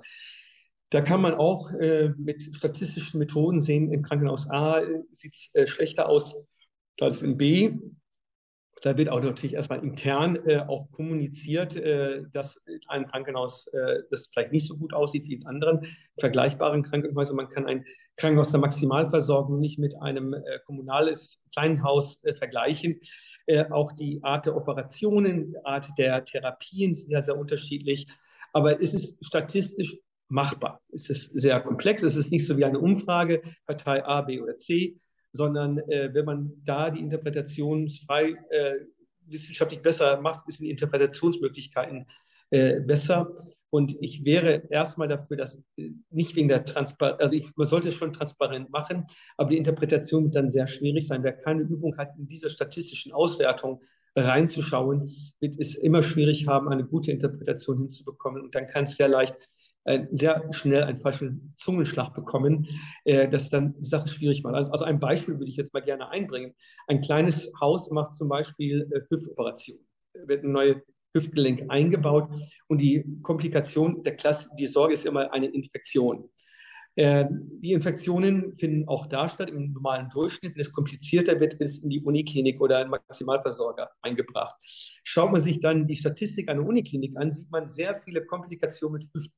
[0.92, 5.50] Da kann man auch äh, mit statistischen Methoden sehen, im Krankenhaus A äh, sieht es
[5.54, 6.36] äh, schlechter aus
[7.02, 7.74] als in B.
[8.84, 14.28] Da wird auch natürlich erstmal intern äh, auch kommuniziert, äh, dass ein Krankenhaus äh, das
[14.28, 15.88] vielleicht nicht so gut aussieht wie in anderen
[16.20, 17.38] vergleichbaren Krankenhäusern.
[17.38, 17.86] Man kann ein
[18.18, 20.36] Krankenhaus der Maximalversorgung nicht mit einem
[20.68, 23.00] kommunales Kleinhaus vergleichen.
[23.72, 28.08] Auch die Art der Operationen, die Art der Therapien sind ja sehr unterschiedlich.
[28.54, 29.98] Aber es ist statistisch
[30.30, 30.82] machbar.
[30.92, 32.04] Es ist sehr komplex.
[32.04, 34.98] Es ist nicht so wie eine Umfrage, Partei A, B oder C,
[35.32, 38.74] sondern äh, wenn man da die interpretationsfrei äh,
[39.26, 42.06] wissenschaftlich besser macht, sind die Interpretationsmöglichkeiten
[42.50, 43.34] äh, besser.
[43.74, 47.90] Und ich wäre erstmal dafür, dass äh, nicht wegen der Transparenz, also ich, man sollte
[47.90, 51.24] es schon transparent machen, aber die Interpretation wird dann sehr schwierig sein.
[51.24, 53.80] Wer keine Übung hat, in diese statistischen Auswertungen
[54.16, 58.44] reinzuschauen, wird es immer schwierig haben, eine gute Interpretation hinzubekommen.
[58.44, 59.36] Und dann kann es sehr leicht
[59.86, 62.68] äh, sehr schnell einen falschen Zungenschlag bekommen,
[63.06, 64.54] äh, das dann die Sache schwierig macht.
[64.54, 66.54] Also, also, ein Beispiel würde ich jetzt mal gerne einbringen.
[66.86, 69.84] Ein kleines Haus macht zum Beispiel äh, Hüftoperationen.
[70.28, 70.78] Wird ein neues
[71.14, 72.30] Hüftgelenk eingebaut
[72.68, 76.30] und die Komplikation der Klasse, die Sorge ist immer eine Infektion.
[76.96, 80.54] Äh, die Infektionen finden auch da statt im normalen Durchschnitt.
[80.56, 84.56] Wenn es komplizierter wird, ist in die Uniklinik oder ein Maximalversorger eingebracht.
[85.04, 89.10] Schaut man sich dann die Statistik einer Uniklinik an, sieht man sehr viele Komplikationen mit
[89.14, 89.32] Hüft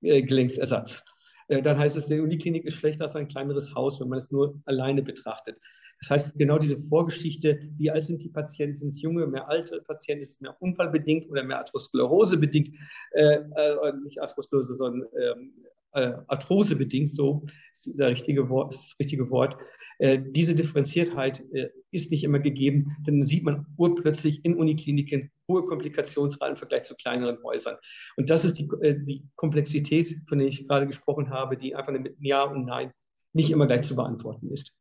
[0.00, 0.98] Gelenksersatz.
[0.98, 1.19] Äh,
[1.50, 4.60] dann heißt es, die Uniklinik ist schlechter als ein kleineres Haus, wenn man es nur
[4.66, 5.56] alleine betrachtet.
[6.00, 9.82] Das heißt, genau diese Vorgeschichte, wie alt sind die Patienten, sind es junge, mehr alte
[9.82, 12.70] Patienten, ist es mehr unfallbedingt oder mehr Atherosklerose bedingt,
[13.12, 15.52] äh, äh, nicht Atherosklerose, sondern ähm,
[15.92, 19.56] äh, Arthrose bedingt, so ist, der richtige Wort, ist das richtige Wort.
[20.00, 25.30] Äh, diese Differenziertheit äh, ist nicht immer gegeben, denn dann sieht man urplötzlich in Unikliniken
[25.46, 27.76] hohe Komplikationsraten im Vergleich zu kleineren Häusern.
[28.16, 31.92] Und das ist die, äh, die Komplexität, von der ich gerade gesprochen habe, die einfach
[31.92, 32.92] mit Ja und Nein
[33.34, 34.72] nicht immer gleich zu beantworten ist.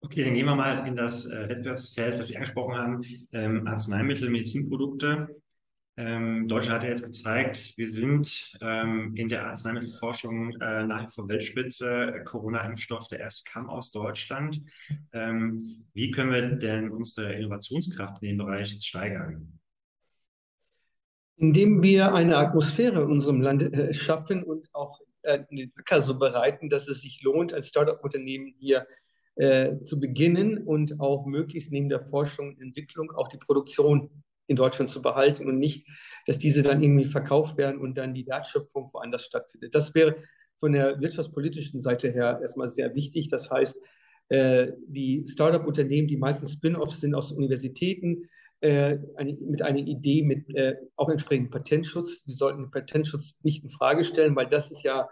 [0.00, 5.39] Okay, dann gehen wir mal in das Wettbewerbsfeld, das Sie angesprochen haben, ähm, Arzneimittel, Medizinprodukte.
[5.96, 11.12] Ähm, Deutschland hat ja jetzt gezeigt, wir sind ähm, in der Arzneimittelforschung äh, nach wie
[11.12, 12.22] vor Weltspitze.
[12.24, 14.62] Corona-Impfstoff, der erste kam aus Deutschland.
[15.12, 19.58] Ähm, wie können wir denn unsere Innovationskraft in dem Bereich jetzt steigern?
[21.36, 26.18] Indem wir eine Atmosphäre in unserem Land äh, schaffen und auch äh, den Acker so
[26.18, 28.86] bereiten, dass es sich lohnt, als Startup-Unternehmen hier
[29.34, 34.10] äh, zu beginnen und auch möglichst neben der Forschung und Entwicklung auch die Produktion
[34.50, 35.86] in Deutschland zu behalten und nicht,
[36.26, 39.74] dass diese dann irgendwie verkauft werden und dann die Wertschöpfung woanders stattfindet.
[39.76, 40.16] Das wäre
[40.56, 43.28] von der wirtschaftspolitischen Seite her erstmal sehr wichtig.
[43.28, 43.80] Das heißt,
[44.28, 48.28] äh, die Startup-Unternehmen, die meistens Spin-offs sind aus Universitäten,
[48.60, 48.98] äh,
[49.40, 52.22] mit einer Idee mit äh, auch entsprechend Patentschutz.
[52.26, 55.08] Wir sollten den Patentschutz nicht in Frage stellen, weil das ist ja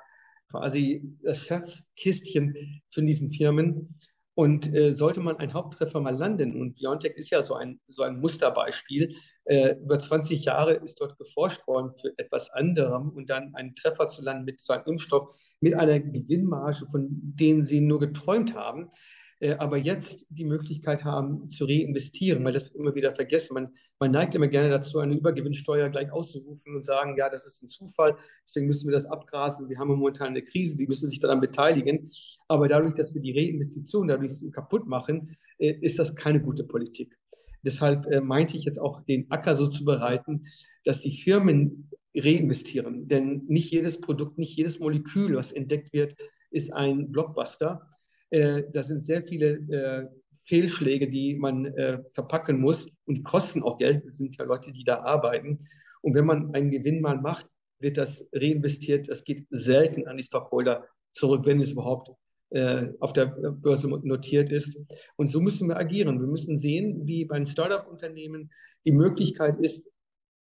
[0.51, 3.95] quasi das Schatzkistchen von diesen Firmen.
[4.39, 8.05] Und äh, sollte man einen Haupttreffer mal landen, und BioNTech ist ja so ein, so
[8.05, 13.53] ein Musterbeispiel, äh, über 20 Jahre ist dort geforscht worden für etwas anderem und dann
[13.57, 17.99] einen Treffer zu landen mit so einem Impfstoff, mit einer Gewinnmarge, von denen sie nur
[17.99, 18.93] geträumt haben,
[19.41, 23.55] aber jetzt die Möglichkeit haben zu reinvestieren, weil das immer wieder vergessen.
[23.55, 23.69] Man,
[24.01, 27.69] man neigt immer gerne dazu, eine Übergewinnsteuer gleich auszurufen und sagen, ja, das ist ein
[27.69, 29.69] Zufall, deswegen müssen wir das abgrasen.
[29.69, 32.11] Wir haben momentan eine Krise, die müssen sich daran beteiligen.
[32.49, 37.17] Aber dadurch, dass wir die Reinvestition dadurch kaputt machen, äh, ist das keine gute Politik.
[37.63, 40.47] Deshalb äh, meinte ich jetzt auch, den Acker so zu bereiten,
[40.85, 43.09] dass die Firmen reinvestieren.
[43.09, 46.17] Denn nicht jedes Produkt, nicht jedes Molekül, was entdeckt wird,
[46.51, 47.98] ist ein Blockbuster.
[48.31, 50.07] Äh, da sind sehr viele äh,
[50.45, 54.05] Fehlschläge, die man äh, verpacken muss und die kosten auch Geld.
[54.07, 55.69] Es sind ja Leute, die da arbeiten.
[56.01, 57.47] Und wenn man einen Gewinn mal macht,
[57.81, 59.09] wird das reinvestiert.
[59.09, 62.11] Das geht selten an die Stockholder zurück, wenn es überhaupt
[62.51, 64.79] äh, auf der Börse notiert ist.
[65.17, 66.21] Und so müssen wir agieren.
[66.21, 68.51] Wir müssen sehen, wie bei Startup-Unternehmen
[68.87, 69.87] die Möglichkeit ist,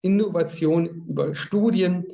[0.00, 2.06] Innovation über Studien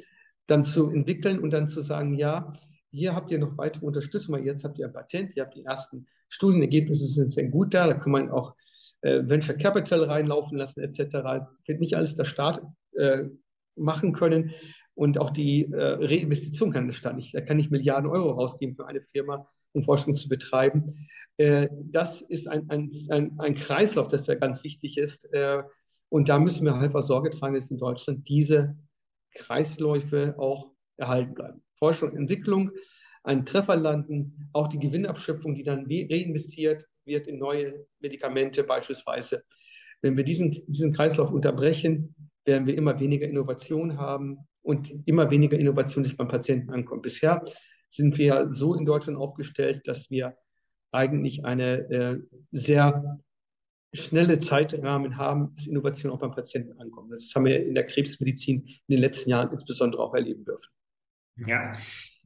[0.47, 2.53] dann zu entwickeln und dann zu sagen, ja,
[2.95, 5.65] hier habt ihr noch weitere Unterstützung, weil jetzt habt ihr ein Patent, ihr habt die
[5.65, 8.55] ersten Studienergebnisse sind sehr gut da, da kann man auch
[9.03, 11.17] äh, Venture Capital reinlaufen lassen etc.
[11.37, 12.63] Es wird nicht alles der Staat
[12.97, 13.25] äh,
[13.77, 14.53] machen können
[14.95, 17.35] und auch die äh, Reinvestition kann der Staat nicht.
[17.35, 21.09] Da kann ich Milliarden Euro rausgeben für eine Firma, um Forschung zu betreiben.
[21.37, 25.33] Äh, das ist ein, ein, ein, ein, Kreislauf, das ja ganz wichtig ist.
[25.33, 25.63] Äh,
[26.09, 28.77] und da müssen wir halt was Sorge tragen, dass in Deutschland diese
[29.35, 31.63] Kreisläufe auch erhalten bleiben.
[31.79, 32.71] Forschung und Entwicklung
[33.23, 39.45] einen Treffer landen, auch die Gewinnabschöpfung, die dann reinvestiert wird in neue Medikamente beispielsweise.
[40.03, 45.59] Wenn wir diesen, diesen Kreislauf unterbrechen, werden wir immer weniger Innovation haben und immer weniger
[45.59, 47.03] Innovation, die beim Patienten ankommt.
[47.03, 47.43] Bisher
[47.89, 50.37] sind wir so in Deutschland aufgestellt, dass wir
[50.93, 52.19] eigentlich eine äh,
[52.51, 53.21] sehr
[53.95, 57.13] schnelle Zeitrahmen haben, dass Innovation auch beim Patienten ankommt.
[57.13, 60.71] Das haben wir in der Krebsmedizin in den letzten Jahren insbesondere auch erleben dürfen.
[61.37, 61.73] Ja,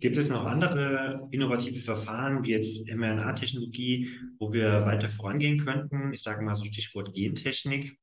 [0.01, 6.13] gibt es noch andere innovative Verfahren, wie jetzt mRNA-Technologie, wo wir weiter vorangehen könnten?
[6.13, 7.99] Ich sage mal so Stichwort Gentechnik.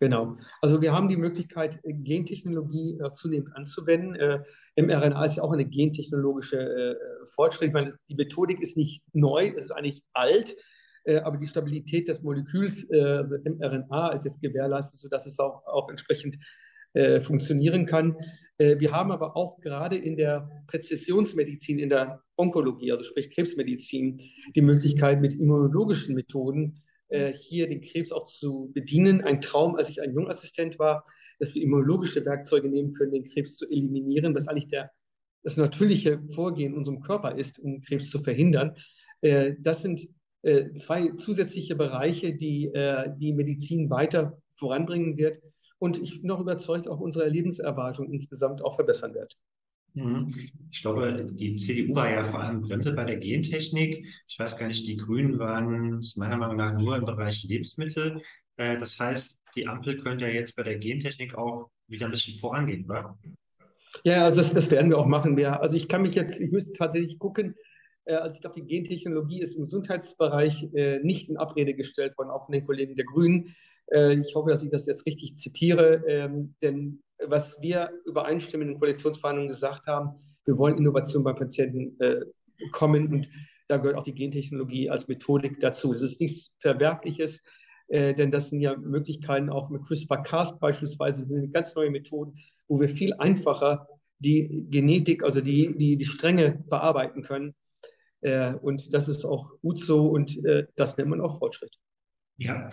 [0.00, 0.36] Genau.
[0.60, 4.14] Also wir haben die Möglichkeit, Gentechnologie äh, zunehmend anzuwenden.
[4.14, 4.42] Äh,
[4.80, 7.68] mRNA ist ja auch eine gentechnologische äh, Fortschritt.
[7.68, 10.56] Ich meine, die Methodik ist nicht neu, es ist eigentlich alt,
[11.04, 15.66] äh, aber die Stabilität des Moleküls, äh, also mRNA, ist jetzt gewährleistet, sodass es auch,
[15.66, 16.38] auch entsprechend
[16.98, 18.16] äh, funktionieren kann.
[18.58, 24.20] Äh, wir haben aber auch gerade in der Präzisionsmedizin, in der Onkologie, also sprich Krebsmedizin,
[24.56, 29.22] die Möglichkeit mit immunologischen Methoden äh, hier den Krebs auch zu bedienen.
[29.22, 31.04] Ein Traum, als ich ein Jungassistent war,
[31.38, 34.90] dass wir immunologische Werkzeuge nehmen können, den Krebs zu eliminieren, was eigentlich der,
[35.44, 38.74] das natürliche Vorgehen in unserem Körper ist, um Krebs zu verhindern.
[39.20, 40.08] Äh, das sind
[40.42, 42.72] äh, zwei zusätzliche Bereiche, die
[43.18, 45.38] die Medizin weiter voranbringen wird
[45.78, 49.36] und ich bin noch überzeugt, auch unsere Lebenserwartung insgesamt auch verbessern wird.
[49.94, 50.28] Mhm.
[50.70, 54.06] Ich glaube, die CDU war ja vor allem Bremse bei der Gentechnik.
[54.28, 58.22] Ich weiß gar nicht, die Grünen waren es meiner Meinung nach nur im Bereich Lebensmittel.
[58.56, 62.38] Äh, das heißt, die Ampel könnte ja jetzt bei der Gentechnik auch wieder ein bisschen
[62.38, 63.18] vorangehen, oder?
[64.04, 65.36] Ja, also das, das werden wir auch machen.
[65.36, 67.54] Wir, also ich kann mich jetzt, ich müsste tatsächlich gucken,
[68.04, 72.30] äh, also ich glaube, die Gentechnologie ist im Gesundheitsbereich äh, nicht in Abrede gestellt worden,
[72.30, 73.54] auch von den Kollegen der Grünen.
[73.92, 78.78] Äh, ich hoffe, dass ich das jetzt richtig zitiere, ähm, denn was wir übereinstimmend in
[78.78, 80.10] Koalitionsverhandlungen gesagt haben,
[80.44, 82.24] Wir wollen Innovation beim Patienten äh,
[82.72, 83.28] kommen und
[83.68, 85.92] da gehört auch die Gentechnologie als Methodik dazu.
[85.92, 87.42] Das ist nichts Verwerfliches,
[87.88, 92.80] äh, denn das sind ja Möglichkeiten auch mit CRISPR-Cas beispielsweise, sind ganz neue Methoden, wo
[92.80, 93.88] wir viel einfacher
[94.20, 97.54] die Genetik, also die, die, die Stränge bearbeiten können.
[98.62, 100.36] Und das ist auch gut so und
[100.74, 101.78] das nennt man auch Fortschritt.
[102.36, 102.68] Ja,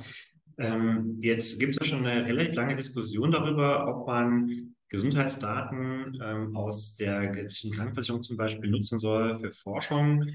[0.58, 6.56] ähm, jetzt gibt es ja schon eine relativ lange Diskussion darüber, ob man Gesundheitsdaten ähm,
[6.56, 10.26] aus der gesetzlichen Krankenversicherung zum Beispiel nutzen soll für Forschung.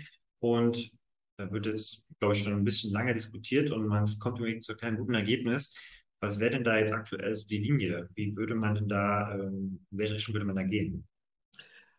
[0.41, 0.91] Und
[1.39, 4.77] da wird jetzt, glaube ich, schon ein bisschen lange diskutiert und man kommt irgendwie zu
[4.77, 5.75] keinem guten Ergebnis.
[6.21, 8.11] Was wäre denn da jetzt aktuell so die Linie?
[8.15, 11.07] Wie würde man denn da, ähm, in welche Richtung würde man da gehen?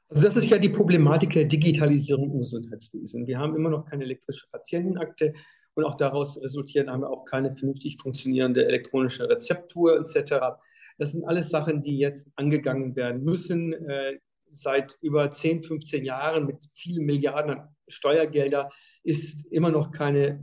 [0.10, 3.25] Also das ist ja die Problematik der Digitalisierung im Gesundheitswesen.
[3.25, 5.34] Wir haben immer noch keine elektrische Patientenakte
[5.75, 10.57] und auch daraus resultieren haben wir auch keine vernünftig funktionierende elektronische Rezeptur etc.
[10.97, 13.73] Das sind alles Sachen, die jetzt angegangen werden müssen.
[13.73, 18.69] Äh, seit über 10, 15 Jahren mit vielen Milliarden an Steuergelder
[19.03, 20.41] ist immer noch keine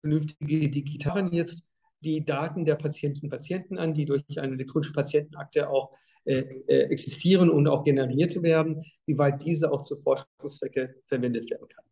[0.00, 1.62] vernünftige Digitalen jetzt
[2.00, 5.92] die Daten der Patientinnen und Patienten an, die durch eine elektronische Patientenakte auch
[6.24, 11.68] äh, äh, existieren und auch generiert werden, wie weit diese auch zu Forschungszwecke verwendet werden
[11.68, 11.84] kann.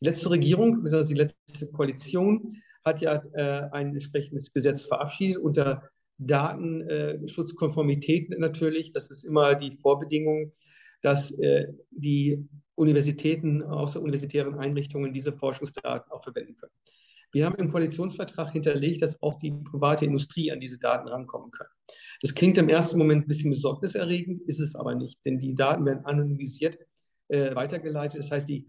[0.00, 5.88] Die letzte Regierung, besonders die letzte Koalition, hat ja äh, ein entsprechendes Gesetz verabschiedet unter
[6.18, 10.52] Datenschutzkonformität natürlich, das ist immer die Vorbedingung,
[11.02, 16.72] dass äh, die Universitäten, außeruniversitären Einrichtungen diese Forschungsdaten auch verwenden können.
[17.32, 21.66] Wir haben im Koalitionsvertrag hinterlegt, dass auch die private Industrie an diese Daten rankommen kann.
[22.22, 25.84] Das klingt im ersten Moment ein bisschen besorgniserregend, ist es aber nicht, denn die Daten
[25.84, 26.78] werden anonymisiert
[27.28, 28.20] äh, weitergeleitet.
[28.20, 28.66] Das heißt, die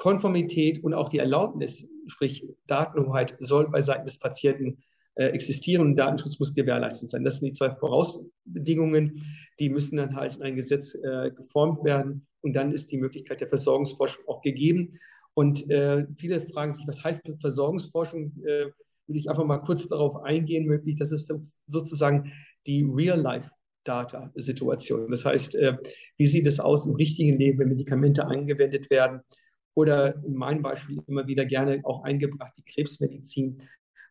[0.00, 4.78] Konformität und auch die Erlaubnis, sprich Datenhoheit, soll bei Seiten des Patienten
[5.14, 7.22] äh, existieren und Datenschutz muss gewährleistet sein.
[7.22, 9.22] Das sind die zwei Vorausbedingungen,
[9.58, 13.42] die müssen dann halt in ein Gesetz äh, geformt werden und dann ist die Möglichkeit
[13.42, 14.98] der Versorgungsforschung auch gegeben.
[15.34, 18.32] Und äh, viele fragen sich, was heißt Versorgungsforschung?
[18.42, 18.70] Äh,
[19.06, 20.96] will ich einfach mal kurz darauf eingehen, möglich.
[20.98, 21.30] Das ist
[21.66, 22.32] sozusagen
[22.66, 25.10] die Real-Life-Data-Situation.
[25.10, 25.76] Das heißt, äh,
[26.16, 29.20] wie sieht es aus im richtigen Leben, wenn Medikamente angewendet werden?
[29.74, 33.62] Oder in meinem Beispiel immer wieder gerne auch eingebracht die Krebsmedizin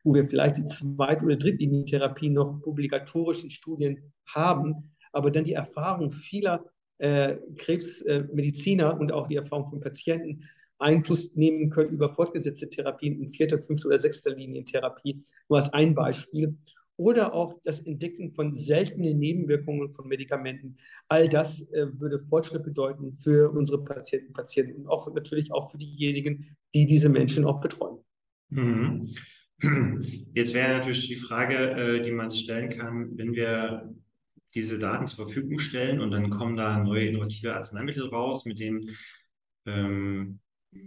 [0.04, 5.54] wo wir vielleicht die Zweit- oder Drittlinientherapie noch publikatorisch in Studien haben, aber dann die
[5.54, 6.66] Erfahrung vieler
[7.00, 10.44] äh, Krebsmediziner äh, und auch die Erfahrung von Patienten
[10.78, 15.94] Einfluss nehmen können über fortgesetzte Therapien in vierter, fünfter oder sechster Linientherapie, nur als ein
[15.94, 16.58] Beispiel.
[17.00, 20.76] Oder auch das Entdecken von seltenen Nebenwirkungen von Medikamenten.
[21.08, 25.78] All das äh, würde Fortschritt bedeuten für unsere Patienten, Patienten und auch natürlich auch für
[25.78, 28.00] diejenigen, die diese Menschen auch betreuen.
[28.50, 29.16] Mhm.
[30.34, 33.96] Jetzt wäre natürlich die Frage, äh, die man sich stellen kann, wenn wir
[34.54, 38.90] diese Daten zur Verfügung stellen und dann kommen da neue innovative Arzneimittel raus, mit denen
[39.66, 40.40] ähm,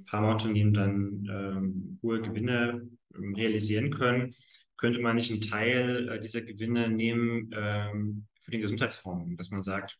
[0.08, 4.34] Pharmaunternehmen dann ähm, hohe Gewinne ähm, realisieren können,
[4.82, 9.62] könnte man nicht einen Teil äh, dieser Gewinne nehmen ähm, für den Gesundheitsfonds, dass man
[9.62, 9.96] sagt,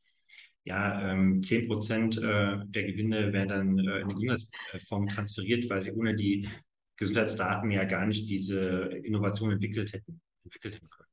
[0.65, 5.83] ja, ähm, 10 Prozent äh, der Gewinne werden dann äh, in den Gesundheitsfonds transferiert, weil
[5.83, 6.49] sie ohne die
[6.97, 11.09] Gesundheitsdaten ja gar nicht diese Innovation entwickelt hätten, entwickelt hätten können.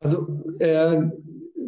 [0.00, 1.00] Also äh,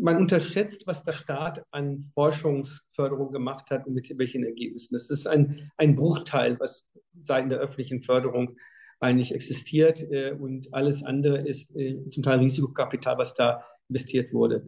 [0.02, 4.94] man unterschätzt, was der Staat an Forschungsförderung gemacht hat und mit welchen Ergebnissen.
[4.94, 6.88] Das ist ein, ein Bruchteil, was
[7.22, 8.56] seitens der öffentlichen Förderung
[9.00, 14.66] eigentlich existiert äh, und alles andere ist äh, zum Teil Risikokapital, was da investiert wurde.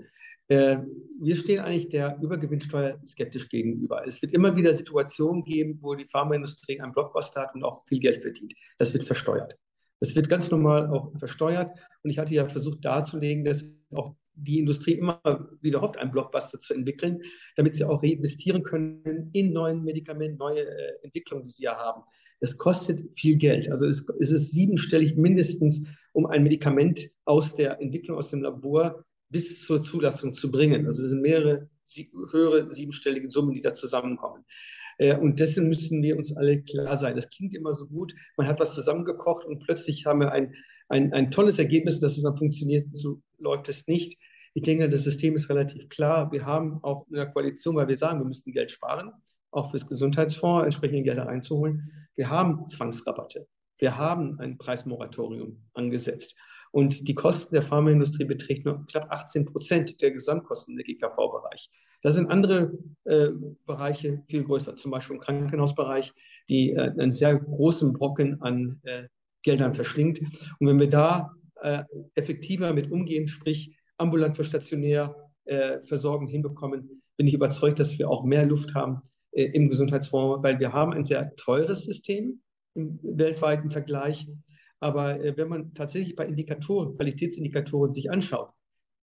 [0.49, 0.79] Äh,
[1.21, 4.07] wir stehen eigentlich der Übergewinnsteuer skeptisch gegenüber.
[4.07, 8.01] Es wird immer wieder Situationen geben, wo die Pharmaindustrie einen Blockbuster hat und auch viel
[8.01, 8.55] Geld verdient.
[8.79, 9.57] Das wird versteuert.
[10.01, 11.77] Das wird ganz normal auch versteuert.
[12.03, 15.21] Und ich hatte ja versucht darzulegen, dass auch die Industrie immer
[15.61, 17.23] wieder hofft, einen Blockbuster zu entwickeln,
[17.57, 22.03] damit sie auch reinvestieren können in neuen Medikamenten, neue äh, Entwicklungen, die sie ja haben.
[22.41, 23.71] Das kostet viel Geld.
[23.71, 29.05] Also es, es ist siebenstellig mindestens, um ein Medikament aus der Entwicklung aus dem Labor
[29.29, 30.87] bis zur Zulassung zu bringen.
[30.87, 31.69] Also es sind mehrere
[32.33, 34.45] höhere siebenstellige Summen, die da zusammenkommen.
[34.99, 37.17] Äh, und dessen müssen wir uns alle klar sein.
[37.17, 38.15] Das klingt immer so gut.
[38.37, 40.55] Man hat was zusammengekocht und plötzlich haben wir ein,
[40.89, 42.89] ein, ein tolles Ergebnis, dass es dann funktioniert.
[42.93, 44.19] So läuft es nicht.
[44.55, 46.33] Ich denke, das System ist relativ klar.
[46.33, 49.13] Wir haben auch in der Koalition, weil wir sagen, wir müssen Geld sparen,
[49.51, 51.93] auch fürs Gesundheitsfonds entsprechende Gelder reinzuholen.
[52.17, 53.47] Wir haben Zwangsrabatte.
[53.79, 56.35] Wir haben ein Preismoratorium angesetzt.
[56.71, 61.71] Und die Kosten der Pharmaindustrie beträgt nur knapp 18 Prozent der Gesamtkosten im GKV-Bereich.
[62.03, 62.73] Da sind andere
[63.05, 63.31] äh,
[63.67, 66.13] Bereiche viel größer, zum Beispiel im Krankenhausbereich,
[66.49, 69.09] die äh, einen sehr großen Brocken an äh,
[69.43, 70.21] Geldern verschlingt.
[70.59, 77.03] Und wenn wir da äh, effektiver mit umgehen, sprich ambulant für stationär äh, versorgen hinbekommen,
[77.17, 80.93] bin ich überzeugt, dass wir auch mehr Luft haben, äh, im Gesundheitsfonds, weil wir haben
[80.93, 82.41] ein sehr teures System
[82.75, 84.29] im weltweiten Vergleich.
[84.81, 88.51] Aber äh, wenn man tatsächlich bei Indikatoren, Qualitätsindikatoren sich anschaut,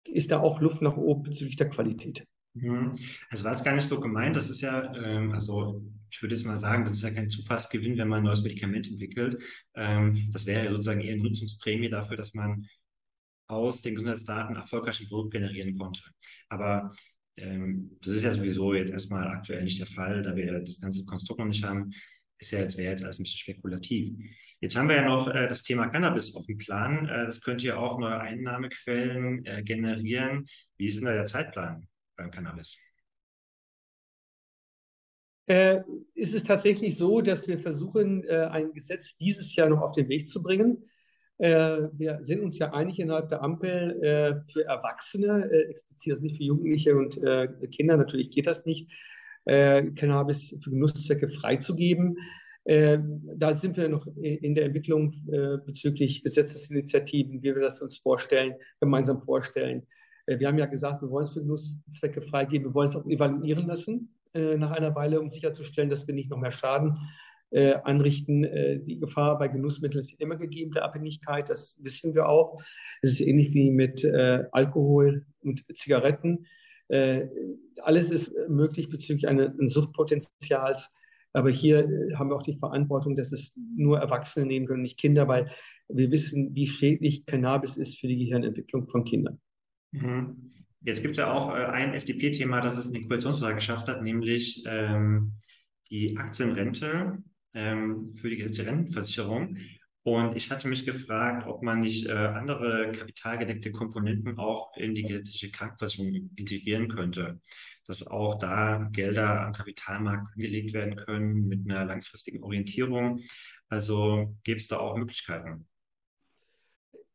[0.05, 2.25] ist da auch Luft nach oben bezüglich der Qualität.
[2.53, 2.95] Mhm.
[3.29, 4.35] Also war es gar nicht so gemeint.
[4.35, 7.97] Das ist ja, ähm, also ich würde jetzt mal sagen, das ist ja kein Zufallsgewinn,
[7.97, 9.41] wenn man ein neues Medikament entwickelt.
[9.75, 12.67] Ähm, das wäre ja sozusagen eher eine Nutzungsprämie dafür, dass man
[13.47, 16.01] aus den Gesundheitsdaten erfolgreich ein Produkt generieren konnte.
[16.49, 16.91] Aber
[17.37, 21.05] ähm, das ist ja sowieso jetzt erstmal aktuell nicht der Fall, da wir das ganze
[21.05, 21.91] Konstrukt noch nicht haben.
[22.37, 24.17] Ist ja jetzt, wäre jetzt alles ein bisschen spekulativ.
[24.59, 27.07] Jetzt haben wir ja noch äh, das Thema Cannabis auf dem Plan.
[27.07, 30.47] Äh, das könnte ja auch neue Einnahmequellen äh, generieren.
[30.77, 32.77] Wie ist denn da der Zeitplan beim Cannabis?
[35.47, 35.81] Äh,
[36.13, 40.07] ist es tatsächlich so, dass wir versuchen, äh, ein Gesetz dieses Jahr noch auf den
[40.07, 40.89] Weg zu bringen.
[41.41, 46.23] Äh, wir sind uns ja einig innerhalb der Ampel äh, für Erwachsene, äh, explizit also
[46.23, 47.19] nicht für Jugendliche und
[47.71, 48.91] Kinder, natürlich geht das nicht,
[49.43, 52.15] Cannabis für Genusszwecke freizugeben.
[52.63, 55.15] Da sind wir noch in der Entwicklung
[55.65, 59.87] bezüglich Gesetzesinitiativen, wie wir das uns vorstellen, gemeinsam vorstellen.
[60.27, 63.65] Wir haben ja gesagt, wir wollen es für Genusszwecke freigeben, wir wollen es auch evaluieren
[63.65, 66.97] lassen nach einer Weile, um sicherzustellen, dass wir nicht noch mehr Schaden
[67.51, 68.43] äh, anrichten.
[68.43, 72.59] Äh, die Gefahr bei Genussmitteln ist immer gegeben, der Abhängigkeit, das wissen wir auch.
[73.01, 76.45] Es ist ähnlich wie mit äh, Alkohol und Zigaretten.
[76.87, 77.27] Äh,
[77.81, 80.89] alles ist möglich bezüglich eines Suchtpotenzials.
[81.33, 84.99] Aber hier äh, haben wir auch die Verantwortung, dass es nur Erwachsene nehmen können, nicht
[84.99, 85.51] Kinder, weil
[85.87, 89.39] wir wissen, wie schädlich Cannabis ist für die Gehirnentwicklung von Kindern.
[89.91, 90.53] Mhm.
[90.83, 94.01] Jetzt gibt es ja auch äh, ein FDP-Thema, das es in den Koalitionsvertrag geschafft hat,
[94.01, 95.33] nämlich ähm,
[95.89, 97.19] die Aktienrente
[97.53, 99.57] ähm, für die gesetzliche Rentenversicherung.
[100.03, 105.03] Und ich hatte mich gefragt, ob man nicht äh, andere kapitalgedeckte Komponenten auch in die
[105.03, 107.39] gesetzliche Krankenversicherung integrieren könnte,
[107.85, 113.21] dass auch da Gelder am Kapitalmarkt angelegt werden können mit einer langfristigen Orientierung.
[113.69, 115.67] Also gibt es da auch Möglichkeiten?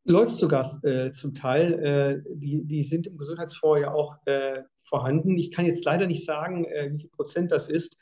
[0.09, 1.73] Läuft sogar äh, zum Teil.
[1.73, 5.37] Äh, die, die sind im Gesundheitsfonds ja auch äh, vorhanden.
[5.37, 7.97] Ich kann jetzt leider nicht sagen, äh, wie viel Prozent das ist.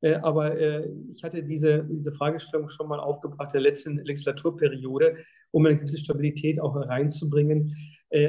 [0.00, 5.16] Äh, aber äh, ich hatte diese, diese Fragestellung schon mal aufgebracht der letzten Legislaturperiode,
[5.50, 7.74] um eine gewisse Stabilität auch reinzubringen.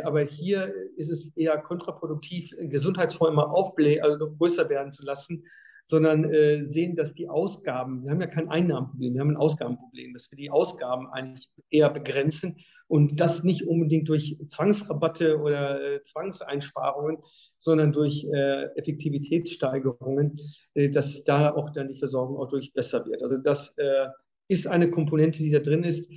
[0.03, 5.45] Aber hier ist es eher kontraproduktiv, Gesundheitsfonds immer aufblähen, also größer werden zu lassen,
[5.89, 10.13] sondern äh, sehen, dass die Ausgaben, wir haben ja kein Einnahmenproblem, wir haben ein Ausgabenproblem,
[10.13, 16.01] dass wir die Ausgaben eigentlich eher begrenzen und das nicht unbedingt durch Zwangsrabatte oder äh,
[16.03, 17.17] Zwangseinsparungen,
[17.57, 20.39] sondern durch äh, Effektivitätssteigerungen,
[20.75, 23.23] äh, dass da auch dann die Versorgung auch durch besser wird.
[23.23, 24.09] Also das äh,
[24.47, 26.07] ist eine Komponente, die da drin ist.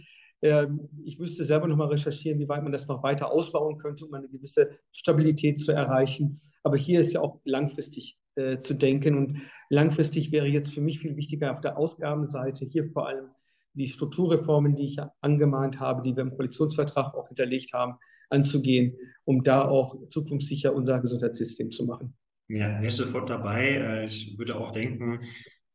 [0.42, 4.04] Ähm, ich müsste selber noch mal recherchieren, wie weit man das noch weiter ausbauen könnte,
[4.04, 6.38] um eine gewisse Stabilität zu erreichen.
[6.62, 9.16] Aber hier ist ja auch langfristig äh, zu denken.
[9.16, 13.26] Und langfristig wäre jetzt für mich viel wichtiger auf der Ausgabenseite hier vor allem
[13.74, 17.94] die Strukturreformen, die ich angemahnt habe, die wir im Koalitionsvertrag auch hinterlegt haben,
[18.28, 22.14] anzugehen, um da auch zukunftssicher unser Gesundheitssystem zu machen.
[22.48, 23.66] Ja, ist sofort dabei.
[23.68, 25.20] Äh, ich würde auch denken,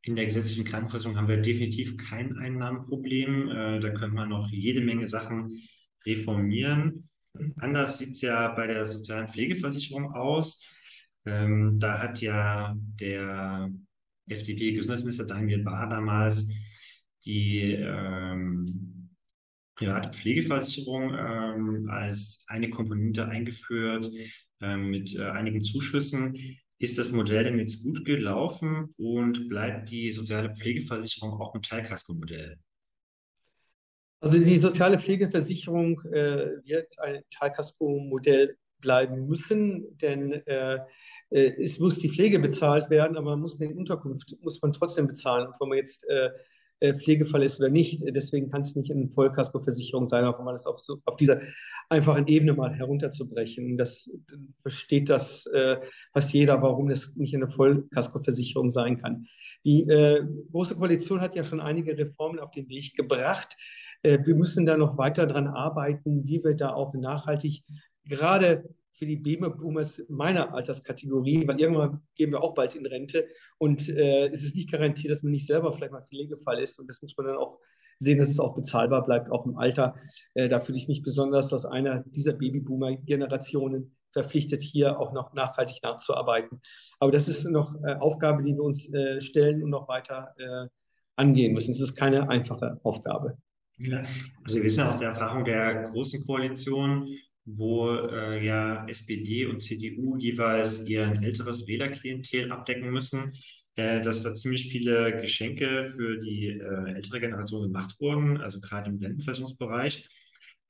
[0.04, 3.50] in der gesetzlichen Krankenversicherung haben wir definitiv kein Einnahmenproblem.
[3.50, 5.62] Äh, da könnte man noch jede Menge Sachen
[6.06, 7.10] reformieren.
[7.58, 10.62] Anders sieht es ja bei der sozialen Pflegeversicherung aus.
[11.28, 13.70] Ähm, da hat ja der
[14.28, 16.48] FDP-Gesundheitsminister Daniel Bahr damals
[17.26, 19.10] die ähm,
[19.76, 24.10] private Pflegeversicherung ähm, als eine Komponente eingeführt
[24.62, 26.58] ähm, mit äh, einigen Zuschüssen.
[26.80, 32.58] Ist das Modell denn jetzt gut gelaufen und bleibt die soziale Pflegeversicherung auch ein Teilkasko-Modell?
[34.20, 40.80] Also die soziale Pflegeversicherung äh, wird ein Teilkasko-Modell bleiben müssen, denn äh, äh,
[41.30, 45.48] es muss die Pflege bezahlt werden, aber man muss den Unterkunft muss man trotzdem bezahlen,
[45.48, 46.30] ob man jetzt äh,
[46.80, 48.04] äh, Pflegefall ist oder nicht.
[48.06, 51.42] Deswegen kann es nicht eine Vollkaskoversicherung sein, auch man das auf, so, auf dieser
[51.90, 53.78] einfachen Ebene mal herunterzubrechen.
[53.78, 54.10] Das
[54.62, 55.78] versteht das äh,
[56.14, 59.26] fast jeder, warum das nicht eine Vollkaskoversicherung sein kann.
[59.66, 63.58] Die äh, Große Koalition hat ja schon einige Reformen auf den Weg gebracht.
[64.04, 67.64] Äh, wir müssen da noch weiter daran arbeiten, wie wir da auch nachhaltig
[68.06, 73.28] gerade für die Babyboomers meiner Alterskategorie, weil irgendwann gehen wir auch bald in Rente
[73.58, 76.88] und äh, es ist nicht garantiert, dass man nicht selber vielleicht mal Pflegefall ist und
[76.88, 77.60] das muss man dann auch
[78.00, 79.96] sehen, dass es auch bezahlbar bleibt, auch im Alter.
[80.34, 85.82] Äh, da fühle ich mich besonders als einer dieser Babyboomer-Generationen verpflichtet, hier auch noch nachhaltig
[85.84, 86.62] nachzuarbeiten.
[87.00, 90.68] Aber das ist noch äh, Aufgabe, die wir uns äh, stellen und noch weiter äh,
[91.16, 91.72] angehen müssen.
[91.72, 93.38] Es ist keine einfache Aufgabe.
[93.80, 94.04] Ja,
[94.44, 97.08] also wir wissen aus der Erfahrung der Großen Koalition,
[97.48, 103.34] wo äh, ja SPD und CDU jeweils ihr älteres Wählerklientel abdecken müssen,
[103.76, 108.90] äh, dass da ziemlich viele Geschenke für die äh, ältere Generation gemacht wurden, also gerade
[108.90, 110.08] im Rentenversicherungsbereich.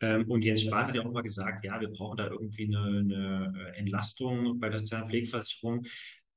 [0.02, 3.00] Ähm, und Jens Spahn hat ja auch mal gesagt, ja, wir brauchen da irgendwie eine,
[3.00, 5.86] eine äh, Entlastung bei der sozialen Pflegeversicherung.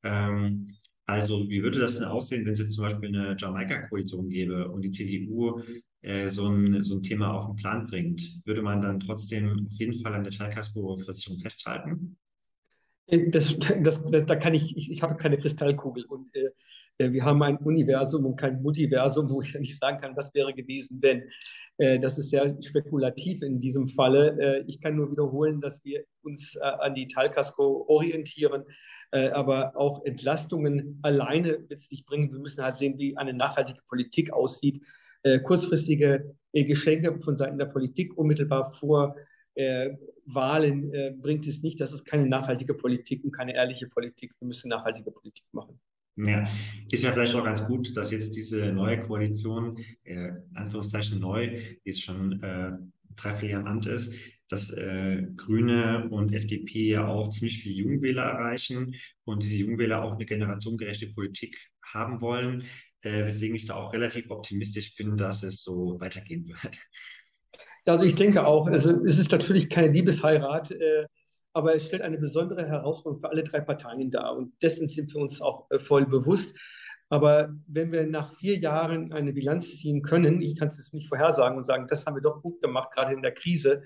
[0.02, 0.74] Ähm,
[1.04, 4.82] also wie würde das denn aussehen, wenn es jetzt zum Beispiel eine Jamaika-Koalition gäbe und
[4.82, 5.60] die CDU
[6.02, 8.40] äh, so, ein, so ein Thema auf den Plan bringt?
[8.44, 12.16] Würde man dann trotzdem auf jeden Fall an der Teilkaskoversicherung festhalten?
[13.06, 16.50] Das, das, das, da kann ich, ich, ich habe keine Kristallkugel und äh,
[17.00, 20.54] äh, wir haben ein Universum und kein Multiversum, wo ich nicht sagen kann, was wäre
[20.54, 21.24] gewesen, wenn.
[21.78, 24.36] Äh, das ist sehr spekulativ in diesem Falle.
[24.38, 28.64] Äh, ich kann nur wiederholen, dass wir uns äh, an die Teilkasko orientieren,
[29.12, 32.32] äh, aber auch Entlastungen alleine wird es nicht bringen.
[32.32, 34.82] Wir müssen halt sehen, wie eine nachhaltige Politik aussieht.
[35.22, 39.14] Äh, kurzfristige Geschenke von Seiten der Politik unmittelbar vor
[39.54, 39.90] äh,
[40.26, 41.80] Wahlen äh, bringt es nicht.
[41.80, 44.32] Das ist keine nachhaltige Politik und keine ehrliche Politik.
[44.40, 45.80] Wir müssen nachhaltige Politik machen.
[46.16, 46.48] Ja,
[46.90, 52.02] ist ja vielleicht auch ganz gut, dass jetzt diese neue Koalition, äh, Anführungszeichen neu, jetzt
[52.02, 52.72] schon äh,
[53.16, 54.12] drei, vier Jahre im Amt ist,
[54.48, 58.94] dass äh, Grüne und FDP ja auch ziemlich viele Jungwähler erreichen
[59.24, 62.64] und diese Jungwähler auch eine generationengerechte Politik haben wollen,
[63.02, 66.78] äh, weswegen ich da auch relativ optimistisch bin, dass es so weitergehen wird.
[67.86, 71.06] Also ich denke auch, also es ist natürlich keine Liebesheirat, äh,
[71.52, 75.20] aber es stellt eine besondere Herausforderung für alle drei Parteien dar und dessen sind wir
[75.20, 76.54] uns auch äh, voll bewusst.
[77.08, 81.08] Aber wenn wir nach vier Jahren eine Bilanz ziehen können, ich kann es jetzt nicht
[81.08, 83.82] vorhersagen und sagen, das haben wir doch gut gemacht, gerade in der Krise,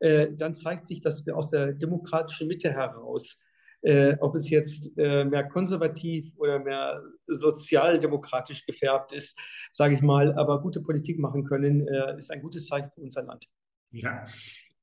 [0.00, 3.38] äh, dann zeigt sich, dass wir aus der demokratischen Mitte heraus
[3.84, 9.36] äh, ob es jetzt äh, mehr konservativ oder mehr sozialdemokratisch gefärbt ist,
[9.72, 13.22] sage ich mal, aber gute Politik machen können, äh, ist ein gutes Zeichen für unser
[13.22, 13.46] Land.
[13.92, 14.26] Ja.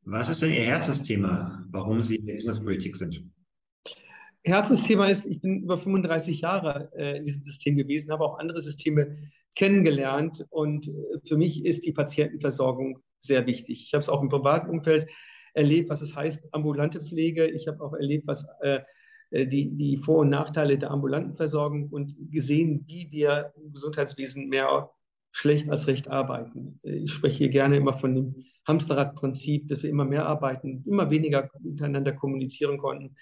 [0.03, 3.23] Was ist denn Ihr Herzensthema, warum Sie in der Businesspolitik sind?
[4.43, 8.61] Herzensthema ist, ich bin über 35 Jahre äh, in diesem System gewesen, habe auch andere
[8.61, 9.17] Systeme
[9.55, 10.91] kennengelernt und äh,
[11.27, 13.83] für mich ist die Patientenversorgung sehr wichtig.
[13.83, 15.09] Ich habe es auch im privaten Umfeld
[15.53, 17.47] erlebt, was es heißt, ambulante Pflege.
[17.47, 18.79] Ich habe auch erlebt, was äh,
[19.31, 24.49] äh, die, die Vor- und Nachteile der ambulanten Versorgung und gesehen, wie wir im Gesundheitswesen
[24.49, 24.91] mehr
[25.31, 26.79] schlecht als recht arbeiten.
[26.83, 28.35] Äh, ich spreche hier gerne immer von dem
[28.67, 33.15] Hamsterradprinzip, dass wir immer mehr arbeiten, immer weniger miteinander kommunizieren konnten.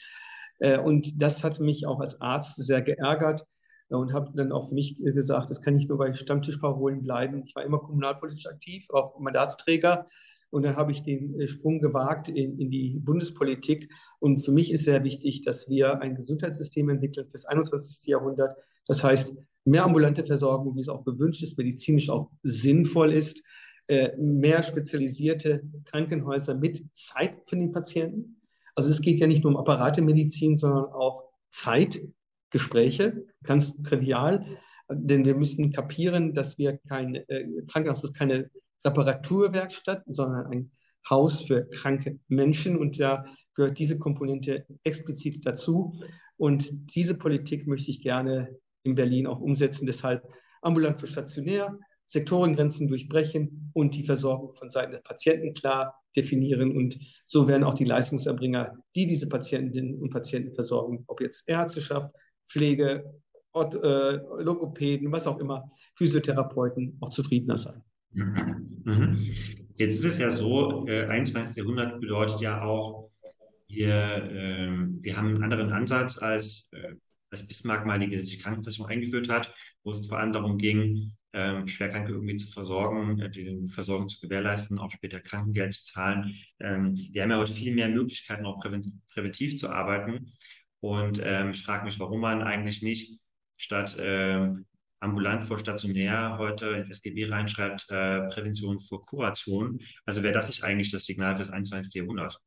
[0.59, 3.45] Äh, und das hat mich auch als Arzt sehr geärgert
[3.89, 7.43] und habe dann auch für mich gesagt, das kann nicht nur bei Stammtischparolen bleiben.
[7.45, 10.05] Ich war immer kommunalpolitisch aktiv, auch Mandatsträger
[10.51, 13.91] und dann habe ich den äh, Sprung gewagt in, in, die Bundespolitik.
[14.19, 18.07] Und für mich ist sehr wichtig, dass wir ein Gesundheitssystem entwickeln fürs 21.
[18.07, 18.57] Jahrhundert.
[18.87, 19.35] Das heißt,
[19.65, 23.41] mehr ambulante Versorgung, wie es auch gewünscht ist, medizinisch auch sinnvoll ist,
[23.87, 28.41] äh, mehr spezialisierte Krankenhäuser mit Zeit für den Patienten.
[28.75, 32.01] Also es geht ja nicht nur um Apparatemedizin, sondern auch Zeit,
[32.51, 34.45] Gespräche, ganz trivial.
[34.91, 38.49] Denn wir müssen kapieren, dass wir kein äh, Krankenhaus ist keine
[38.85, 40.71] Reparaturwerkstatt, sondern ein
[41.09, 42.77] Haus für kranke Menschen.
[42.77, 43.25] Und da
[43.55, 45.99] gehört diese Komponente explizit dazu.
[46.37, 49.85] Und diese Politik möchte ich gerne in Berlin auch umsetzen.
[49.85, 50.27] Deshalb
[50.61, 56.75] ambulant für stationär, Sektorengrenzen durchbrechen und die Versorgung von Seiten der Patienten klar definieren.
[56.75, 62.13] Und so werden auch die Leistungserbringer, die diese Patientinnen und Patienten versorgen, ob jetzt Ärzteschaft,
[62.47, 63.05] Pflege,
[63.53, 67.83] äh, Logopäden, was auch immer, Physiotherapeuten, auch zufriedener sein.
[68.11, 69.33] Mhm.
[69.75, 71.57] Jetzt ist es ja so, äh, 21.
[71.57, 73.09] Jahrhundert bedeutet ja auch,
[73.67, 76.95] wir, äh, wir haben einen anderen Ansatz als, äh,
[77.29, 79.53] als Bismarck mal die gesetzliche Krankenversicherung eingeführt hat,
[79.83, 84.19] wo es vor allem darum ging, ähm, Schwerkranke irgendwie zu versorgen, äh, die Versorgung zu
[84.19, 86.35] gewährleisten, auch später Krankengeld zu zahlen.
[86.59, 90.31] Ähm, wir haben ja heute viel mehr Möglichkeiten, auch präventiv zu arbeiten.
[90.81, 93.19] Und ähm, ich frage mich, warum man eigentlich nicht
[93.57, 94.65] statt ähm,
[94.99, 99.79] ambulant vor stationär heute ins SGB reinschreibt, äh, Prävention vor Kuration.
[100.05, 102.01] Also wäre das nicht eigentlich das Signal für das 21.
[102.01, 102.39] Jahrhundert?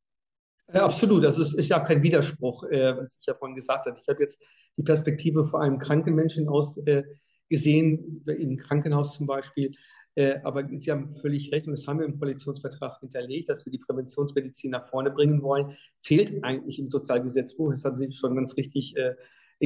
[0.73, 1.25] Ja, absolut.
[1.25, 3.99] Das ist, ja kein Widerspruch, äh, was ich ja vorhin gesagt habe.
[4.01, 4.43] Ich habe jetzt
[4.77, 7.03] die Perspektive vor einem kranken Menschen aus äh,
[7.49, 9.75] gesehen, im Krankenhaus zum Beispiel.
[10.15, 13.71] Äh, aber Sie haben völlig recht, und das haben wir im Koalitionsvertrag hinterlegt, dass wir
[13.71, 15.77] die Präventionsmedizin nach vorne bringen wollen.
[16.03, 19.15] Fehlt eigentlich im Sozialgesetzbuch, das haben Sie schon ganz richtig äh,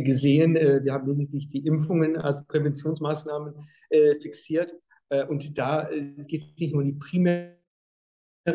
[0.03, 0.57] gesehen.
[0.57, 3.55] Äh, wir haben lediglich die Impfungen als Präventionsmaßnahmen
[3.90, 4.74] äh, fixiert.
[5.09, 5.88] Äh, und da
[6.26, 7.57] geht es nicht nur um die primäre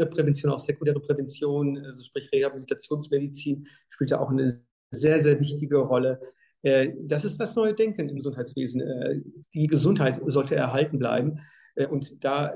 [0.10, 6.20] Prävention, auch sekundäre Prävention, also sprich Rehabilitationsmedizin spielt da auch eine sehr, sehr wichtige Rolle.
[6.64, 9.34] Das ist das neue Denken im Gesundheitswesen.
[9.54, 11.40] Die Gesundheit sollte erhalten bleiben.
[11.76, 12.54] Äh, und da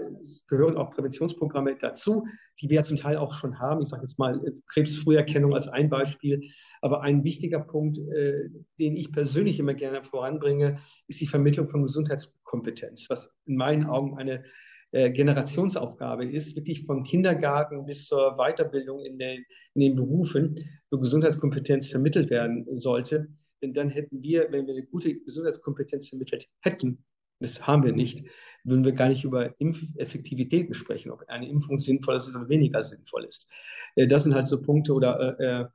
[0.47, 2.25] gehören auch Präventionsprogramme dazu,
[2.61, 3.81] die wir zum Teil auch schon haben.
[3.81, 6.41] Ich sage jetzt mal äh, Krebsfrüherkennung als ein Beispiel.
[6.81, 8.49] Aber ein wichtiger Punkt, äh,
[8.79, 14.17] den ich persönlich immer gerne voranbringe, ist die Vermittlung von Gesundheitskompetenz, was in meinen Augen
[14.17, 14.43] eine
[14.91, 19.43] Generationsaufgabe ist, wirklich vom Kindergarten bis zur Weiterbildung in den,
[19.73, 20.57] in den Berufen,
[20.89, 23.27] wo Gesundheitskompetenz vermittelt werden sollte.
[23.61, 27.03] Denn dann hätten wir, wenn wir eine gute Gesundheitskompetenz vermittelt hätten,
[27.39, 28.25] das haben wir nicht,
[28.63, 33.25] würden wir gar nicht über Impfeffektivitäten sprechen, ob eine Impfung sinnvoll ist oder weniger sinnvoll
[33.25, 33.47] ist.
[33.95, 35.65] Äh, das sind halt so Punkte oder äh, äh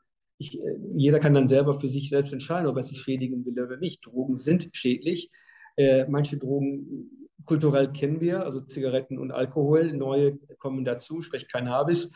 [0.41, 3.61] ich, äh, jeder kann dann selber für sich selbst entscheiden, ob er sich schädigen will
[3.63, 4.05] oder nicht.
[4.07, 5.31] Drogen sind schädlich.
[5.77, 9.93] Äh, manche Drogen kulturell kennen wir, also Zigaretten und Alkohol.
[9.93, 12.11] Neue kommen dazu, sprich Cannabis.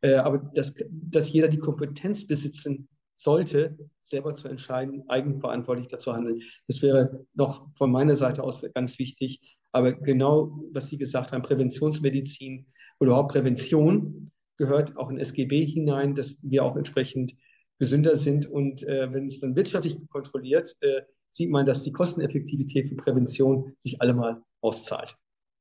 [0.00, 2.88] Äh, aber dass, dass jeder die Kompetenz besitzen
[3.18, 6.40] sollte, selber zu entscheiden, eigenverantwortlich dazu handeln.
[6.68, 9.58] Das wäre noch von meiner Seite aus ganz wichtig.
[9.72, 12.66] Aber genau, was Sie gesagt haben, Präventionsmedizin
[13.00, 17.34] oder überhaupt Prävention gehört auch in SGB hinein, dass wir auch entsprechend
[17.78, 18.46] gesünder sind.
[18.46, 23.72] Und äh, wenn es dann wirtschaftlich kontrolliert, äh, sieht man, dass die Kosteneffektivität für Prävention
[23.78, 25.16] sich allemal auszahlt.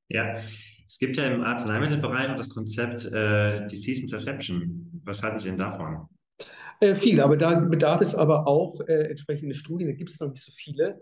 [0.09, 0.37] Ja,
[0.87, 5.01] es gibt ja im Arzneimittelbereich das Konzept äh, Disease Interception.
[5.03, 6.07] Was halten Sie denn davon?
[6.79, 9.89] Äh, viel, aber da bedarf es aber auch äh, entsprechende Studien.
[9.89, 10.99] Da gibt es noch nicht so viele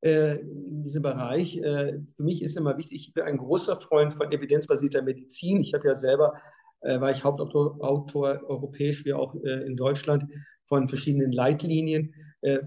[0.00, 1.58] äh, in diesem Bereich.
[1.58, 5.60] Äh, für mich ist immer wichtig, ich bin ein großer Freund von evidenzbasierter Medizin.
[5.60, 6.40] Ich habe ja selber,
[6.80, 10.24] äh, war ich Hauptautor Autor, europäisch wie auch in Deutschland
[10.64, 12.14] von verschiedenen Leitlinien,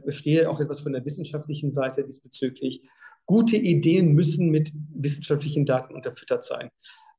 [0.03, 2.83] verstehe auch etwas von der wissenschaftlichen Seite diesbezüglich.
[3.25, 6.69] Gute Ideen müssen mit wissenschaftlichen Daten unterfüttert sein.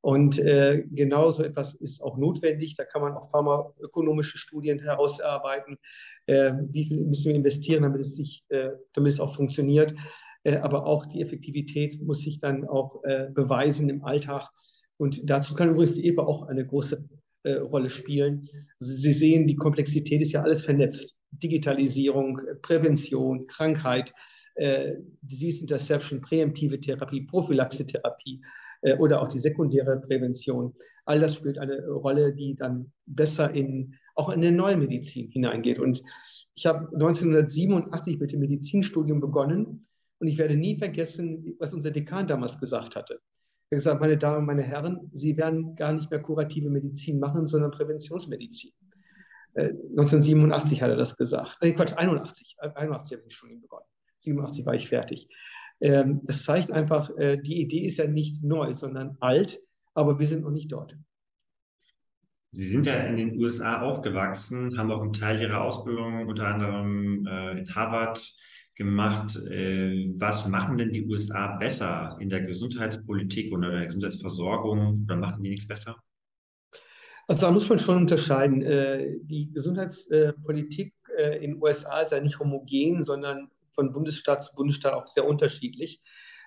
[0.04, 2.74] Und äh, genau so etwas ist auch notwendig.
[2.74, 5.78] Da kann man auch pharmaökonomische Studien herausarbeiten.
[6.26, 9.94] Äh, wie viel müssen wir investieren, damit es, sich, äh, damit es auch funktioniert.
[10.42, 14.50] Äh, aber auch die Effektivität muss sich dann auch äh, beweisen im Alltag.
[14.98, 17.02] Und dazu kann übrigens die EPA auch eine große
[17.44, 18.46] äh, Rolle spielen.
[18.80, 21.16] Sie sehen, die Komplexität ist ja alles vernetzt.
[21.30, 24.12] Digitalisierung, Prävention, Krankheit,
[25.20, 28.40] Disease Interception, präemptive Therapie, Prophylaxe-Therapie
[28.84, 30.74] äh, oder auch die sekundäre Prävention.
[31.04, 35.78] All das spielt eine Rolle, die dann besser in, auch in eine neue Medizin hineingeht.
[35.78, 36.02] Und
[36.54, 39.86] ich habe 1987 mit dem Medizinstudium begonnen
[40.18, 43.14] und ich werde nie vergessen, was unser Dekan damals gesagt hatte.
[43.70, 47.46] Er hat gesagt, meine Damen, meine Herren, Sie werden gar nicht mehr kurative Medizin machen,
[47.46, 48.72] sondern Präventionsmedizin.
[49.56, 51.56] 1987 äh, hat er das gesagt.
[51.60, 52.56] Äh, Quatsch, 81.
[52.58, 53.86] 81 habe ich das Studium begonnen.
[54.18, 55.28] 87 war ich fertig.
[55.80, 59.60] Ähm, das zeigt einfach, äh, die Idee ist ja nicht neu, sondern alt,
[59.94, 60.96] aber wir sind noch nicht dort.
[62.52, 67.26] Sie sind ja in den USA aufgewachsen, haben auch einen Teil Ihrer Ausbildung unter anderem
[67.26, 68.36] äh, in Harvard
[68.76, 69.36] gemacht.
[69.36, 75.42] Äh, was machen denn die USA besser in der Gesundheitspolitik oder der Gesundheitsversorgung oder machen
[75.42, 75.96] die nichts besser?
[77.26, 78.62] Also da muss man schon unterscheiden.
[78.62, 84.54] Äh, die Gesundheitspolitik äh, in den USA ist ja nicht homogen, sondern von Bundesstaat zu
[84.54, 86.00] Bundesstaat auch sehr unterschiedlich.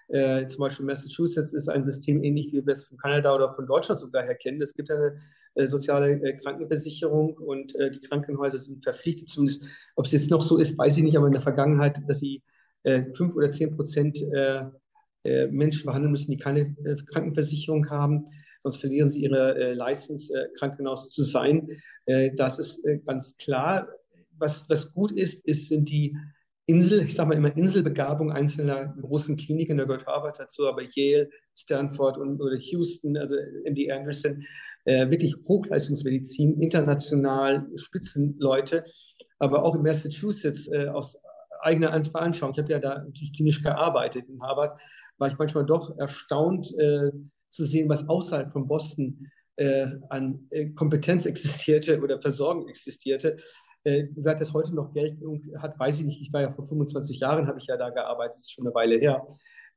[0.09, 3.67] Äh, zum Beispiel Massachusetts ist ein System ähnlich wie wir es von Kanada oder von
[3.67, 4.61] Deutschland sogar her kennen.
[4.61, 5.19] Es gibt eine
[5.57, 9.63] äh, soziale äh, Krankenversicherung und äh, die Krankenhäuser sind verpflichtet, zumindest
[9.95, 12.43] ob es jetzt noch so ist, weiß ich nicht, aber in der Vergangenheit, dass sie
[13.15, 14.17] fünf oder zehn Prozent
[15.25, 16.73] Menschen behandeln müssen, die keine
[17.11, 18.28] Krankenversicherung haben.
[18.63, 21.67] Sonst verlieren sie ihre License, Krankenhaus zu sein.
[22.05, 23.89] das ist ganz klar.
[24.38, 26.15] Was, was gut ist, ist, sind die
[26.70, 31.30] Insel, ich sage mal immer Inselbegabung einzelner großen Kliniken, da gehört Harvard dazu, aber Yale,
[31.55, 34.43] Stanford und, oder Houston, also MD Anderson,
[34.84, 38.84] äh, wirklich Hochleistungsmedizin, international Spitzenleute,
[39.39, 41.18] aber auch in Massachusetts äh, aus
[41.61, 42.51] eigener Veranschauung.
[42.51, 44.78] Ich habe ja da natürlich klinisch gearbeitet in Harvard,
[45.18, 47.11] war ich manchmal doch erstaunt äh,
[47.49, 53.38] zu sehen, was außerhalb von Boston äh, an äh, Kompetenz existierte oder Versorgung existierte.
[53.84, 56.21] Äh, wer das heute noch Geltung hat, weiß ich nicht.
[56.21, 58.75] Ich war ja vor 25 Jahren, habe ich ja da gearbeitet, das ist schon eine
[58.75, 59.25] Weile her.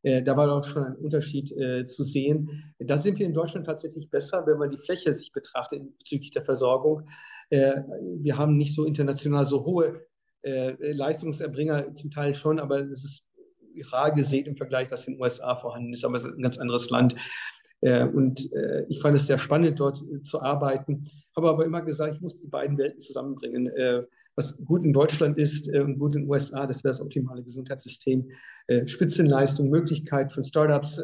[0.03, 2.74] Äh, da war doch schon ein Unterschied äh, zu sehen.
[2.78, 6.44] Da sind wir in Deutschland tatsächlich besser, wenn man die Fläche sich betrachtet bezüglich der
[6.44, 7.09] Versorgung.
[7.51, 7.82] Äh,
[8.18, 10.07] wir haben nicht so international so hohe
[10.42, 13.24] äh, Leistungserbringer, zum Teil schon, aber es ist
[13.92, 16.59] rar gesehen im Vergleich, was in den USA vorhanden ist, aber es ist ein ganz
[16.59, 17.14] anderes Land.
[17.81, 21.11] Äh, und äh, ich fand es sehr spannend, dort äh, zu arbeiten.
[21.37, 23.70] Habe aber immer gesagt, ich muss die beiden Welten zusammenbringen.
[24.37, 28.31] was gut in Deutschland ist und gut in den USA, das wäre das optimale Gesundheitssystem.
[28.87, 31.01] Spitzenleistung, Möglichkeit von Startups,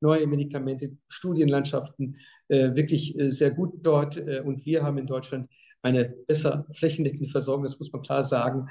[0.00, 2.16] neue Medikamente, Studienlandschaften,
[2.48, 4.16] wirklich sehr gut dort.
[4.16, 5.50] und wir haben in Deutschland
[5.82, 8.68] eine besser flächendeckende Versorgung, das muss man klar sagen.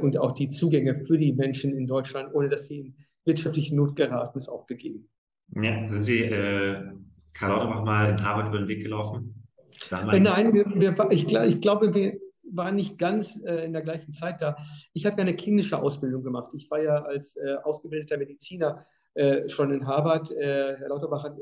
[0.00, 3.94] und auch die Zugänge für die Menschen in Deutschland, ohne dass sie in wirtschaftliche Not
[3.94, 5.08] geraten, ist auch gegeben.
[5.54, 6.92] Ja, sind Sie äh,
[7.32, 9.46] Karl Lauterbach mal in Harvard über den Weg gelaufen?
[9.90, 12.18] Äh, nein, wir, wir, ich, ich, glaube, wir
[12.52, 14.56] waren nicht ganz äh, in der gleichen Zeit da.
[14.92, 16.52] Ich habe ja eine klinische Ausbildung gemacht.
[16.54, 20.30] Ich war ja als äh, ausgebildeter Mediziner äh, schon in Harvard.
[20.32, 21.36] Äh, Herr Lauterbach hat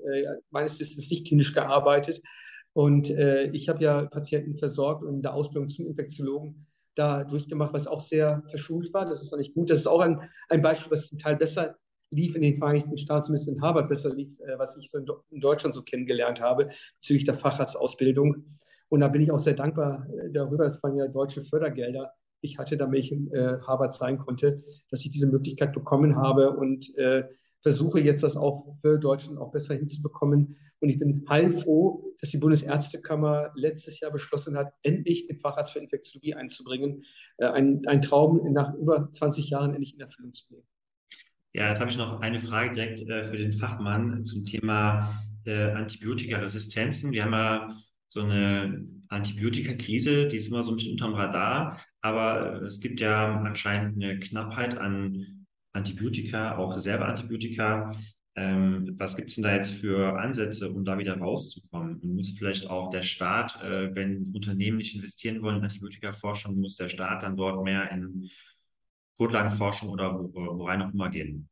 [0.50, 2.22] meines Wissens nicht klinisch gearbeitet.
[2.74, 7.88] Und ich habe ja Patienten versorgt und in der Ausbildung zum Infektiologen da durchgemacht, was
[7.88, 9.04] auch sehr verschult war.
[9.04, 9.70] Das ist noch nicht gut.
[9.70, 11.76] Das ist auch ein, ein Beispiel, was zum Teil besser
[12.11, 15.40] lief in den Vereinigten Staaten, zumindest in Harvard besser lief, äh, was ich so in,
[15.40, 18.44] Deutschland so kennengelernt habe, bezüglich der Facharztausbildung.
[18.88, 20.64] Und da bin ich auch sehr dankbar äh, darüber.
[20.64, 22.12] Es waren ja deutsche Fördergelder.
[22.40, 26.56] Ich hatte, damit ich in äh, Harvard sein konnte, dass ich diese Möglichkeit bekommen habe
[26.56, 26.92] und
[27.61, 30.56] versuche jetzt das auch für Deutschland auch besser hinzubekommen.
[30.78, 35.80] Und ich bin heilfroh, dass die Bundesärztekammer letztes Jahr beschlossen hat, endlich den Facharzt für
[35.80, 37.02] Infektiologie einzubringen.
[37.38, 40.62] Ein, ein Traum nach über 20 Jahren endlich in Erfüllung zu gehen.
[41.55, 45.72] Ja, jetzt habe ich noch eine Frage direkt äh, für den Fachmann zum Thema äh,
[45.72, 47.12] Antibiotikaresistenzen.
[47.12, 47.76] Wir haben ja
[48.11, 53.40] so eine Antibiotikakrise, die ist immer so ein bisschen unterm Radar, aber es gibt ja
[53.40, 57.92] anscheinend eine Knappheit an Antibiotika, auch Reserveantibiotika.
[58.36, 61.96] Ähm, was gibt es denn da jetzt für Ansätze, um da wieder rauszukommen?
[61.96, 66.76] Und muss vielleicht auch der Staat, äh, wenn Unternehmen nicht investieren wollen in Antibiotikaforschung, muss
[66.76, 68.30] der Staat dann dort mehr in
[69.18, 71.48] Grundlagenforschung oder worein auch immer gehen?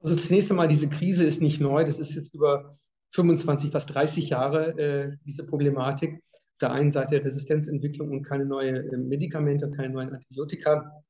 [0.00, 1.84] Also zunächst einmal, diese Krise ist nicht neu.
[1.84, 2.76] Das ist jetzt über
[3.10, 6.22] 25, fast 30 Jahre äh, diese Problematik.
[6.52, 11.02] Auf der einen Seite Resistenzentwicklung und keine neuen äh, Medikamente, keine neuen Antibiotika.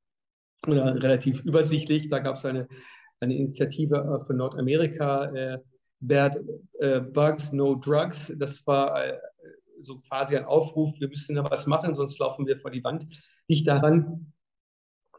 [0.67, 2.09] Oder relativ übersichtlich.
[2.09, 2.69] Da gab es eine,
[3.21, 5.59] eine Initiative äh, von Nordamerika, äh,
[6.01, 6.39] Bad
[6.79, 8.33] äh, Bugs, No Drugs.
[8.37, 9.19] Das war äh,
[9.83, 13.07] so quasi ein Aufruf, wir müssen da was machen, sonst laufen wir vor die Wand.
[13.49, 14.33] Nicht daran,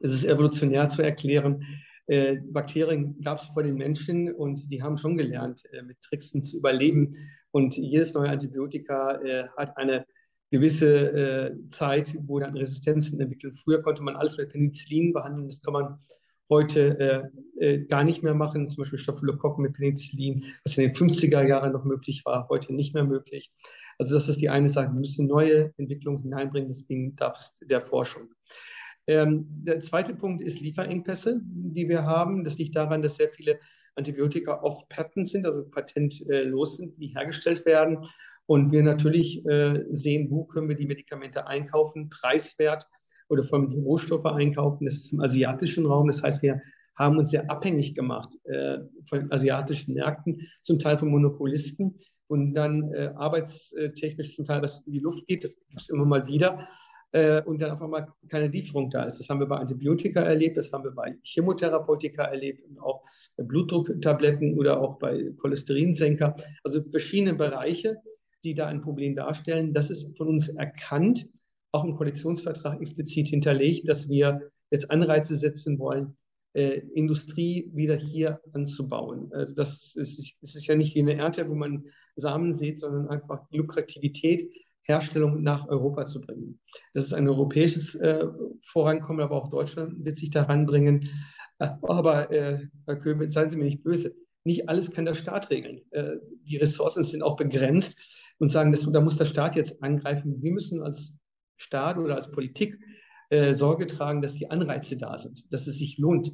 [0.02, 1.64] es ist evolutionär zu erklären.
[2.08, 6.44] Äh, Bakterien gab es vor den Menschen und die haben schon gelernt, äh, mit Tricksen
[6.44, 7.16] zu überleben.
[7.52, 10.06] Und jedes neue Antibiotika äh, hat eine
[10.52, 13.54] gewisse äh, Zeit, wo dann Resistenzen entwickeln.
[13.54, 16.00] Früher konnte man alles mit Penicillin behandeln, das kann man
[16.50, 20.96] heute äh, äh, gar nicht mehr machen, zum Beispiel Staphylokokken mit Penicillin, was in den
[20.96, 23.52] 50er Jahren noch möglich war, heute nicht mehr möglich.
[23.98, 24.88] Also das ist die eine Sache.
[24.88, 28.30] Wir müssen neue Entwicklungen hineinbringen, deswegen darf es der Forschung.
[29.08, 32.44] Ähm, der zweite Punkt ist Lieferengpässe, die wir haben.
[32.44, 33.60] Das liegt daran, dass sehr viele
[33.96, 38.00] Antibiotika off-patent sind, also patentlos sind, die hergestellt werden.
[38.48, 42.88] Und wir natürlich äh, sehen, wo können wir die Medikamente einkaufen, preiswert
[43.30, 44.86] oder vor allem die Rohstoffe einkaufen.
[44.86, 46.08] Das ist im asiatischen Raum.
[46.08, 46.62] Das heißt, wir
[46.96, 51.96] haben uns sehr abhängig gemacht äh, von asiatischen Märkten, zum Teil von Monopolisten
[52.28, 55.44] und dann äh, arbeitstechnisch zum Teil was in die Luft geht.
[55.44, 56.68] Das gibt es immer mal wieder
[57.16, 59.20] äh, und dann einfach mal keine Lieferung da ist.
[59.20, 63.04] Das haben wir bei Antibiotika erlebt, das haben wir bei Chemotherapeutika erlebt und auch
[63.38, 66.36] bei Blutdrucktabletten oder auch bei Cholesterinsenker.
[66.66, 68.02] Also verschiedene Bereiche,
[68.44, 69.74] die da ein Problem darstellen.
[69.74, 71.30] Das ist von uns erkannt,
[71.72, 76.18] auch im Koalitionsvertrag explizit hinterlegt, dass wir jetzt Anreize setzen wollen,
[76.52, 79.32] äh, Industrie wieder hier anzubauen.
[79.32, 81.86] Also das ist, das ist ja nicht wie eine Ernte, wo man
[82.18, 84.50] Samen sieht, sondern einfach Lukrativität
[84.86, 86.60] Herstellung nach Europa zu bringen.
[86.94, 88.26] Das ist ein europäisches äh,
[88.64, 91.10] Vorankommen, aber auch Deutschland wird sich daran bringen.
[91.60, 95.50] Äh, aber, äh, Herr Köbel, seien Sie mir nicht böse, nicht alles kann der Staat
[95.50, 95.82] regeln.
[95.92, 97.98] Äh, die Ressourcen sind auch begrenzt
[98.38, 100.42] und sagen, dass, da muss der Staat jetzt angreifen.
[100.42, 101.16] Wir müssen als
[101.58, 102.80] Staat oder als Politik
[103.30, 106.32] äh, Sorge tragen, dass die Anreize da sind, dass es sich lohnt,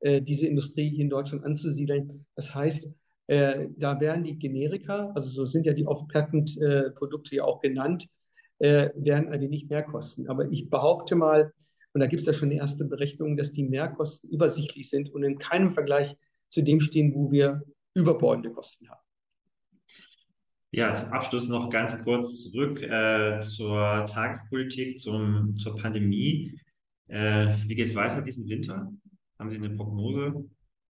[0.00, 2.26] äh, diese Industrie hier in Deutschland anzusiedeln.
[2.34, 2.88] Das heißt,
[3.26, 8.08] äh, da werden die Generika, also so sind ja die Off-Patent-Produkte ja auch genannt,
[8.58, 10.28] äh, werden ein wenig mehr kosten.
[10.28, 11.52] Aber ich behaupte mal,
[11.92, 15.38] und da gibt es ja schon erste Berechnung, dass die Mehrkosten übersichtlich sind und in
[15.38, 16.16] keinem Vergleich
[16.48, 17.62] zu dem stehen, wo wir
[17.94, 19.00] überbordende Kosten haben.
[20.72, 26.58] Ja, zum Abschluss noch ganz kurz zurück äh, zur Tagespolitik, zum, zur Pandemie.
[27.06, 28.92] Äh, wie geht es weiter diesen Winter?
[29.38, 30.44] Haben Sie eine Prognose?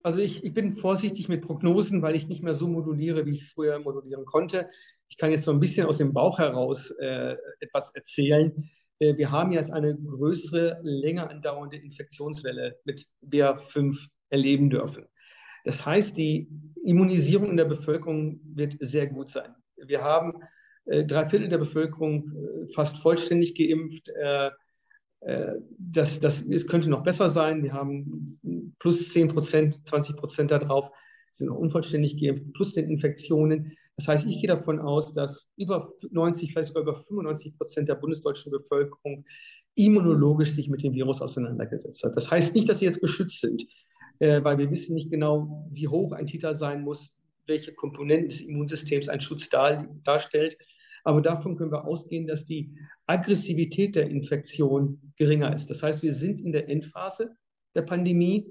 [0.03, 3.49] Also ich, ich, bin vorsichtig mit Prognosen, weil ich nicht mehr so moduliere, wie ich
[3.49, 4.69] früher modulieren konnte.
[5.09, 8.71] Ich kann jetzt so ein bisschen aus dem Bauch heraus äh, etwas erzählen.
[8.99, 15.07] Äh, wir haben jetzt eine größere, länger andauernde Infektionswelle mit BA5 erleben dürfen.
[15.65, 16.49] Das heißt, die
[16.85, 19.55] Immunisierung in der Bevölkerung wird sehr gut sein.
[19.77, 20.35] Wir haben
[20.87, 24.11] äh, drei Viertel der Bevölkerung äh, fast vollständig geimpft.
[25.25, 27.62] Äh, das, das, es könnte noch besser sein.
[27.62, 30.91] Wir haben plus 10 Prozent, 20 Prozent darauf
[31.31, 33.73] sind noch unvollständig geimpft, plus den Infektionen.
[33.97, 37.95] Das heißt, ich gehe davon aus, dass über 90, vielleicht sogar über 95 Prozent der
[37.95, 39.25] bundesdeutschen Bevölkerung
[39.75, 42.16] immunologisch sich mit dem Virus auseinandergesetzt hat.
[42.16, 43.64] Das heißt nicht, dass sie jetzt geschützt sind.
[44.18, 47.11] äh, weil wir wissen nicht genau, wie hoch ein Titer sein muss,
[47.47, 50.57] welche Komponenten des Immunsystems ein Schutz dar, darstellt.
[51.05, 52.75] Aber davon können wir ausgehen, dass die
[53.07, 55.69] Aggressivität der Infektion geringer ist.
[55.69, 57.37] Das heißt, wir sind in der Endphase
[57.75, 58.47] der Pandemie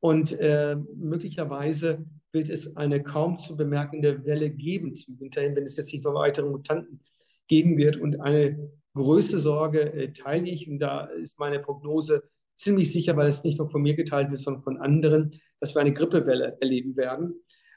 [0.00, 5.64] und äh, möglicherweise wird es eine kaum zu bemerkende Welle geben zum Winter hin, wenn
[5.64, 7.00] es jetzt nicht noch weitere Mutanten
[7.46, 7.98] geben wird.
[7.98, 12.22] Und eine größte Sorge äh, teile ich, und da ist meine Prognose
[12.56, 15.30] ziemlich sicher, weil es nicht nur von mir geteilt wird, sondern von anderen,
[15.60, 17.34] dass wir eine Grippewelle erleben werden,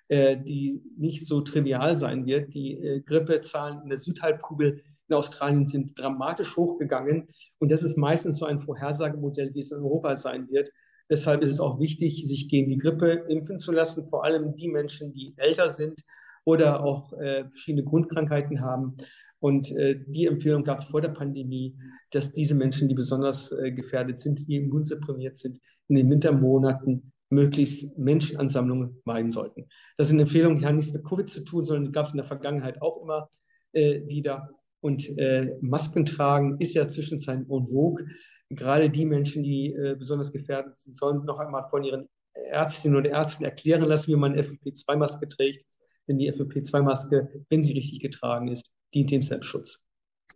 [0.07, 2.53] äh, die nicht so trivial sein wird.
[2.53, 7.27] Die äh, Grippezahlen in der Südhalbkugel in Australien sind dramatisch hochgegangen.
[7.59, 10.71] Und das ist meistens so ein Vorhersagemodell, wie es in Europa sein wird.
[11.09, 14.67] Deshalb ist es auch wichtig, sich gegen die Grippe impfen zu lassen, vor allem die
[14.67, 16.01] Menschen, die älter sind
[16.45, 18.97] oder auch äh, verschiedene Grundkrankheiten haben.
[19.39, 21.77] Und äh, die Empfehlung gab es vor der Pandemie,
[22.11, 27.97] dass diese Menschen, die besonders äh, gefährdet sind, die immunsupprimiert sind, in den Wintermonaten möglichst
[27.97, 29.67] Menschenansammlungen meiden sollten.
[29.97, 32.17] Das sind Empfehlungen, die haben nichts mit Covid zu tun, sondern die gab es in
[32.17, 33.29] der Vergangenheit auch immer
[33.73, 34.49] äh, wieder.
[34.81, 38.05] Und äh, Masken tragen ist ja zwischenzeitlich en vogue
[38.49, 43.05] gerade die Menschen, die äh, besonders gefährdet sind, sollen noch einmal von ihren Ärztinnen und
[43.05, 45.65] Ärzten erklären lassen, wie man eine FFP2-Maske trägt.
[46.07, 49.84] Denn die FFP2-Maske, wenn sie richtig getragen ist, dient dem Selbstschutz.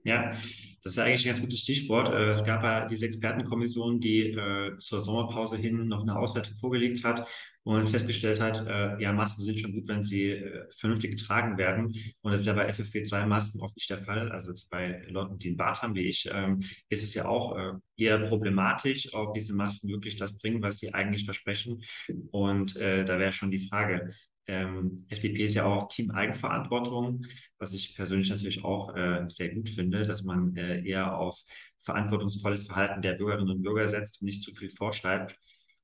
[0.03, 0.31] Ja,
[0.83, 2.09] das ist eigentlich ein ganz gutes Stichwort.
[2.09, 7.03] Äh, es gab ja diese Expertenkommission, die äh, zur Sommerpause hin noch eine Auswertung vorgelegt
[7.03, 7.27] hat
[7.63, 10.41] und festgestellt hat, äh, ja, Masken sind schon gut, wenn sie
[10.75, 11.93] vernünftig getragen werden.
[12.21, 14.31] Und das ist ja bei FFP2-Masken oft nicht der Fall.
[14.31, 17.57] Also bei Leuten, die einen Bart haben wie ich, ähm, ist es ja auch
[17.97, 21.83] eher problematisch, ob diese Masken wirklich das bringen, was sie eigentlich versprechen.
[22.31, 24.13] Und da wäre schon die Frage,
[24.49, 27.25] ähm, FDP ist ja auch Team Eigenverantwortung,
[27.59, 31.39] was ich persönlich natürlich auch äh, sehr gut finde, dass man äh, eher auf
[31.81, 35.37] verantwortungsvolles Verhalten der Bürgerinnen und Bürger setzt und nicht zu viel vorschreibt.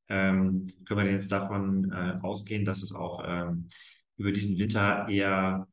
[0.10, 3.68] Ähm, können wir denn jetzt davon äh, ausgehen, dass es auch ähm,
[4.18, 5.68] über diesen Winter eher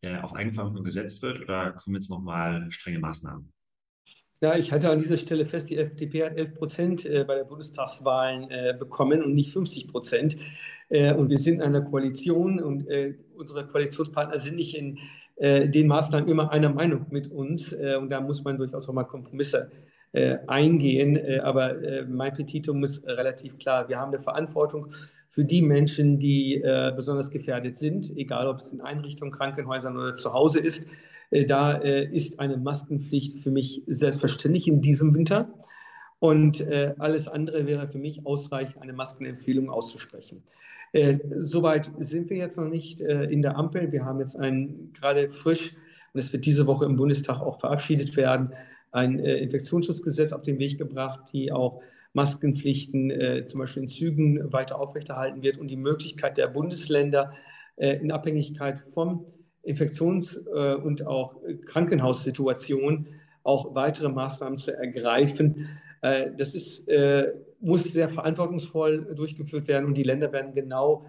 [0.00, 3.52] äh, auf Eigenverantwortung gesetzt wird oder kommen jetzt nochmal strenge Maßnahmen?
[4.42, 7.44] Ja, ich halte an dieser Stelle fest, die FDP hat 11 Prozent äh, bei der
[7.44, 10.36] Bundestagswahlen äh, bekommen und nicht 50 Prozent.
[10.88, 12.84] Äh, und wir sind in einer Koalition und
[13.36, 14.98] unsere Koalitionspartner sind nicht in
[15.40, 17.72] den Maßnahmen immer einer Meinung mit uns.
[17.72, 19.70] Und da muss man durchaus auch mal Kompromisse
[20.46, 21.40] eingehen.
[21.40, 21.74] Aber
[22.06, 23.88] mein Petitum ist relativ klar.
[23.88, 24.92] Wir haben eine Verantwortung
[25.28, 26.62] für die Menschen, die
[26.94, 30.86] besonders gefährdet sind, egal ob es in Einrichtungen, Krankenhäusern oder zu Hause ist.
[31.32, 35.52] Äh, da äh, ist eine Maskenpflicht für mich selbstverständlich in diesem Winter.
[36.20, 40.42] Und äh, alles andere wäre für mich ausreichend, eine Maskenempfehlung auszusprechen.
[41.40, 43.92] Soweit sind wir jetzt noch nicht in der Ampel.
[43.92, 45.74] Wir haben jetzt ein gerade frisch,
[46.12, 48.52] und es wird diese Woche im Bundestag auch verabschiedet werden,
[48.90, 51.80] ein Infektionsschutzgesetz auf den Weg gebracht, die auch
[52.12, 57.32] Maskenpflichten äh, zum Beispiel in Zügen weiter aufrechterhalten wird und die Möglichkeit der Bundesländer
[57.76, 59.24] äh, in Abhängigkeit vom
[59.62, 61.36] Infektions- äh, und auch
[61.66, 63.06] Krankenhaussituation
[63.44, 65.68] auch weitere Maßnahmen zu ergreifen.
[66.00, 71.06] Äh, das ist, äh, muss sehr verantwortungsvoll durchgeführt werden und die Länder werden genau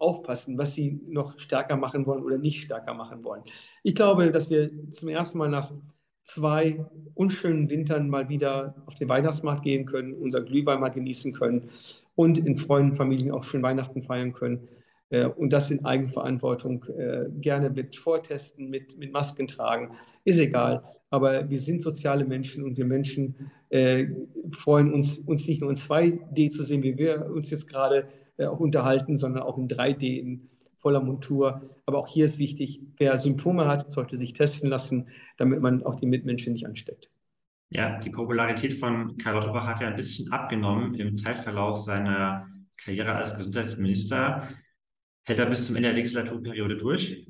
[0.00, 3.44] aufpassen, was sie noch stärker machen wollen oder nicht stärker machen wollen.
[3.84, 5.70] Ich glaube, dass wir zum ersten Mal nach
[6.28, 6.84] zwei
[7.14, 11.70] unschönen Wintern mal wieder auf den Weihnachtsmarkt gehen können, unser Glühwein mal genießen können
[12.14, 14.68] und in Freunden, Familien auch schön Weihnachten feiern können.
[15.10, 20.82] Äh, und das in Eigenverantwortung äh, gerne mit Vortesten, mit, mit Masken tragen, ist egal.
[21.10, 24.06] Aber wir sind soziale Menschen und wir Menschen äh,
[24.52, 28.60] freuen uns, uns nicht nur in 2D zu sehen, wie wir uns jetzt gerade auch
[28.60, 31.62] unterhalten, sondern auch in 3D in voller Montur.
[31.86, 35.96] Aber auch hier ist wichtig, wer Symptome hat, sollte sich testen lassen, damit man auch
[35.96, 37.10] die Mitmenschen nicht ansteckt.
[37.70, 42.46] Ja, die Popularität von Karl Lauterbach hat ja ein bisschen abgenommen im Zeitverlauf seiner
[42.82, 44.48] Karriere als Gesundheitsminister.
[45.28, 47.26] Hält er bis zum Ende der Legislaturperiode durch?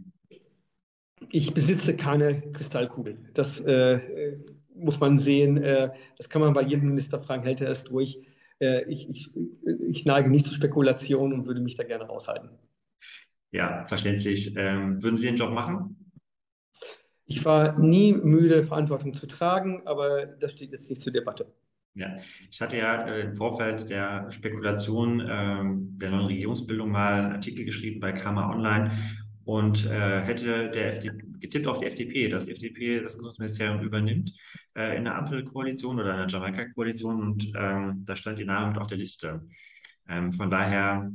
[1.32, 3.18] Ich besitze keine Kristallkugel.
[3.34, 4.38] Das äh,
[4.72, 5.56] muss man sehen.
[5.56, 8.20] Äh, das kann man bei jedem Minister fragen, hält er es durch?
[8.60, 9.34] Äh, ich, ich,
[9.88, 12.50] ich, neige nicht zu Spekulationen und würde mich da gerne raushalten.
[13.50, 14.54] Ja, verständlich.
[14.56, 16.12] Ähm, würden Sie den Job machen?
[17.26, 21.52] Ich war nie müde, Verantwortung zu tragen, aber das steht jetzt nicht zur Debatte.
[21.98, 22.14] Ja,
[22.48, 27.64] ich hatte ja äh, im Vorfeld der Spekulation ähm, der neuen Regierungsbildung mal einen Artikel
[27.64, 28.92] geschrieben bei Karma Online
[29.44, 34.32] und äh, hätte der FDP, getippt auf die FDP, dass die FDP das Gesundheitsministerium übernimmt
[34.76, 38.78] äh, in der Ampelkoalition oder in der Jamaika-Koalition und ähm, da stand die Name mit
[38.78, 39.40] auf der Liste.
[40.08, 41.10] Ähm, von daher,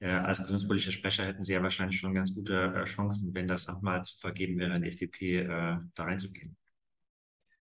[0.00, 3.68] äh, als gesundheitspolitischer Sprecher hätten Sie ja wahrscheinlich schon ganz gute äh, Chancen, wenn das
[3.68, 5.46] nochmal zu vergeben wäre, in die FDP äh,
[5.94, 6.58] da reinzugehen.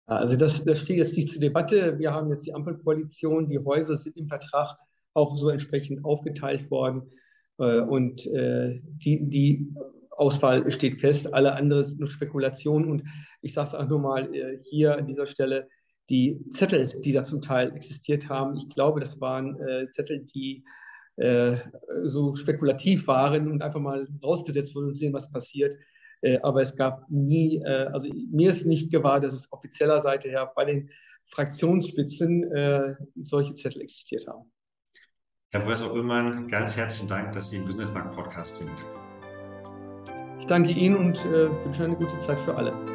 [0.06, 1.97] Also das, das steht jetzt nicht zur Debatte.
[1.97, 4.78] Wir haben jetzt die Ampelkoalition, die Häuser sind im Vertrag
[5.14, 7.10] auch so entsprechend aufgeteilt worden.
[7.58, 9.74] Äh, und äh, die, die
[10.12, 11.34] Auswahl steht fest.
[11.34, 12.89] Alle andere sind nur Spekulationen.
[12.89, 13.04] Und
[13.41, 15.68] ich sage es auch nur mal äh, hier an dieser Stelle,
[16.10, 19.58] die Zettel, die da zum Teil existiert haben, ich glaube, das waren
[19.91, 20.66] Zettel, die
[22.04, 25.78] so spekulativ waren und einfach mal rausgesetzt wurden und sehen, was passiert.
[26.24, 30.30] Äh, aber es gab nie, äh, also mir ist nicht gewahr, dass es offizieller Seite
[30.30, 30.90] her bei den
[31.26, 34.52] Fraktionsspitzen äh, solche Zettel existiert haben.
[35.52, 38.72] Herr Professor Ullmann, ganz herzlichen Dank, dass Sie im Businessmarkt Podcast sind.
[40.40, 42.93] Ich danke Ihnen und wünsche eine gute Zeit für alle.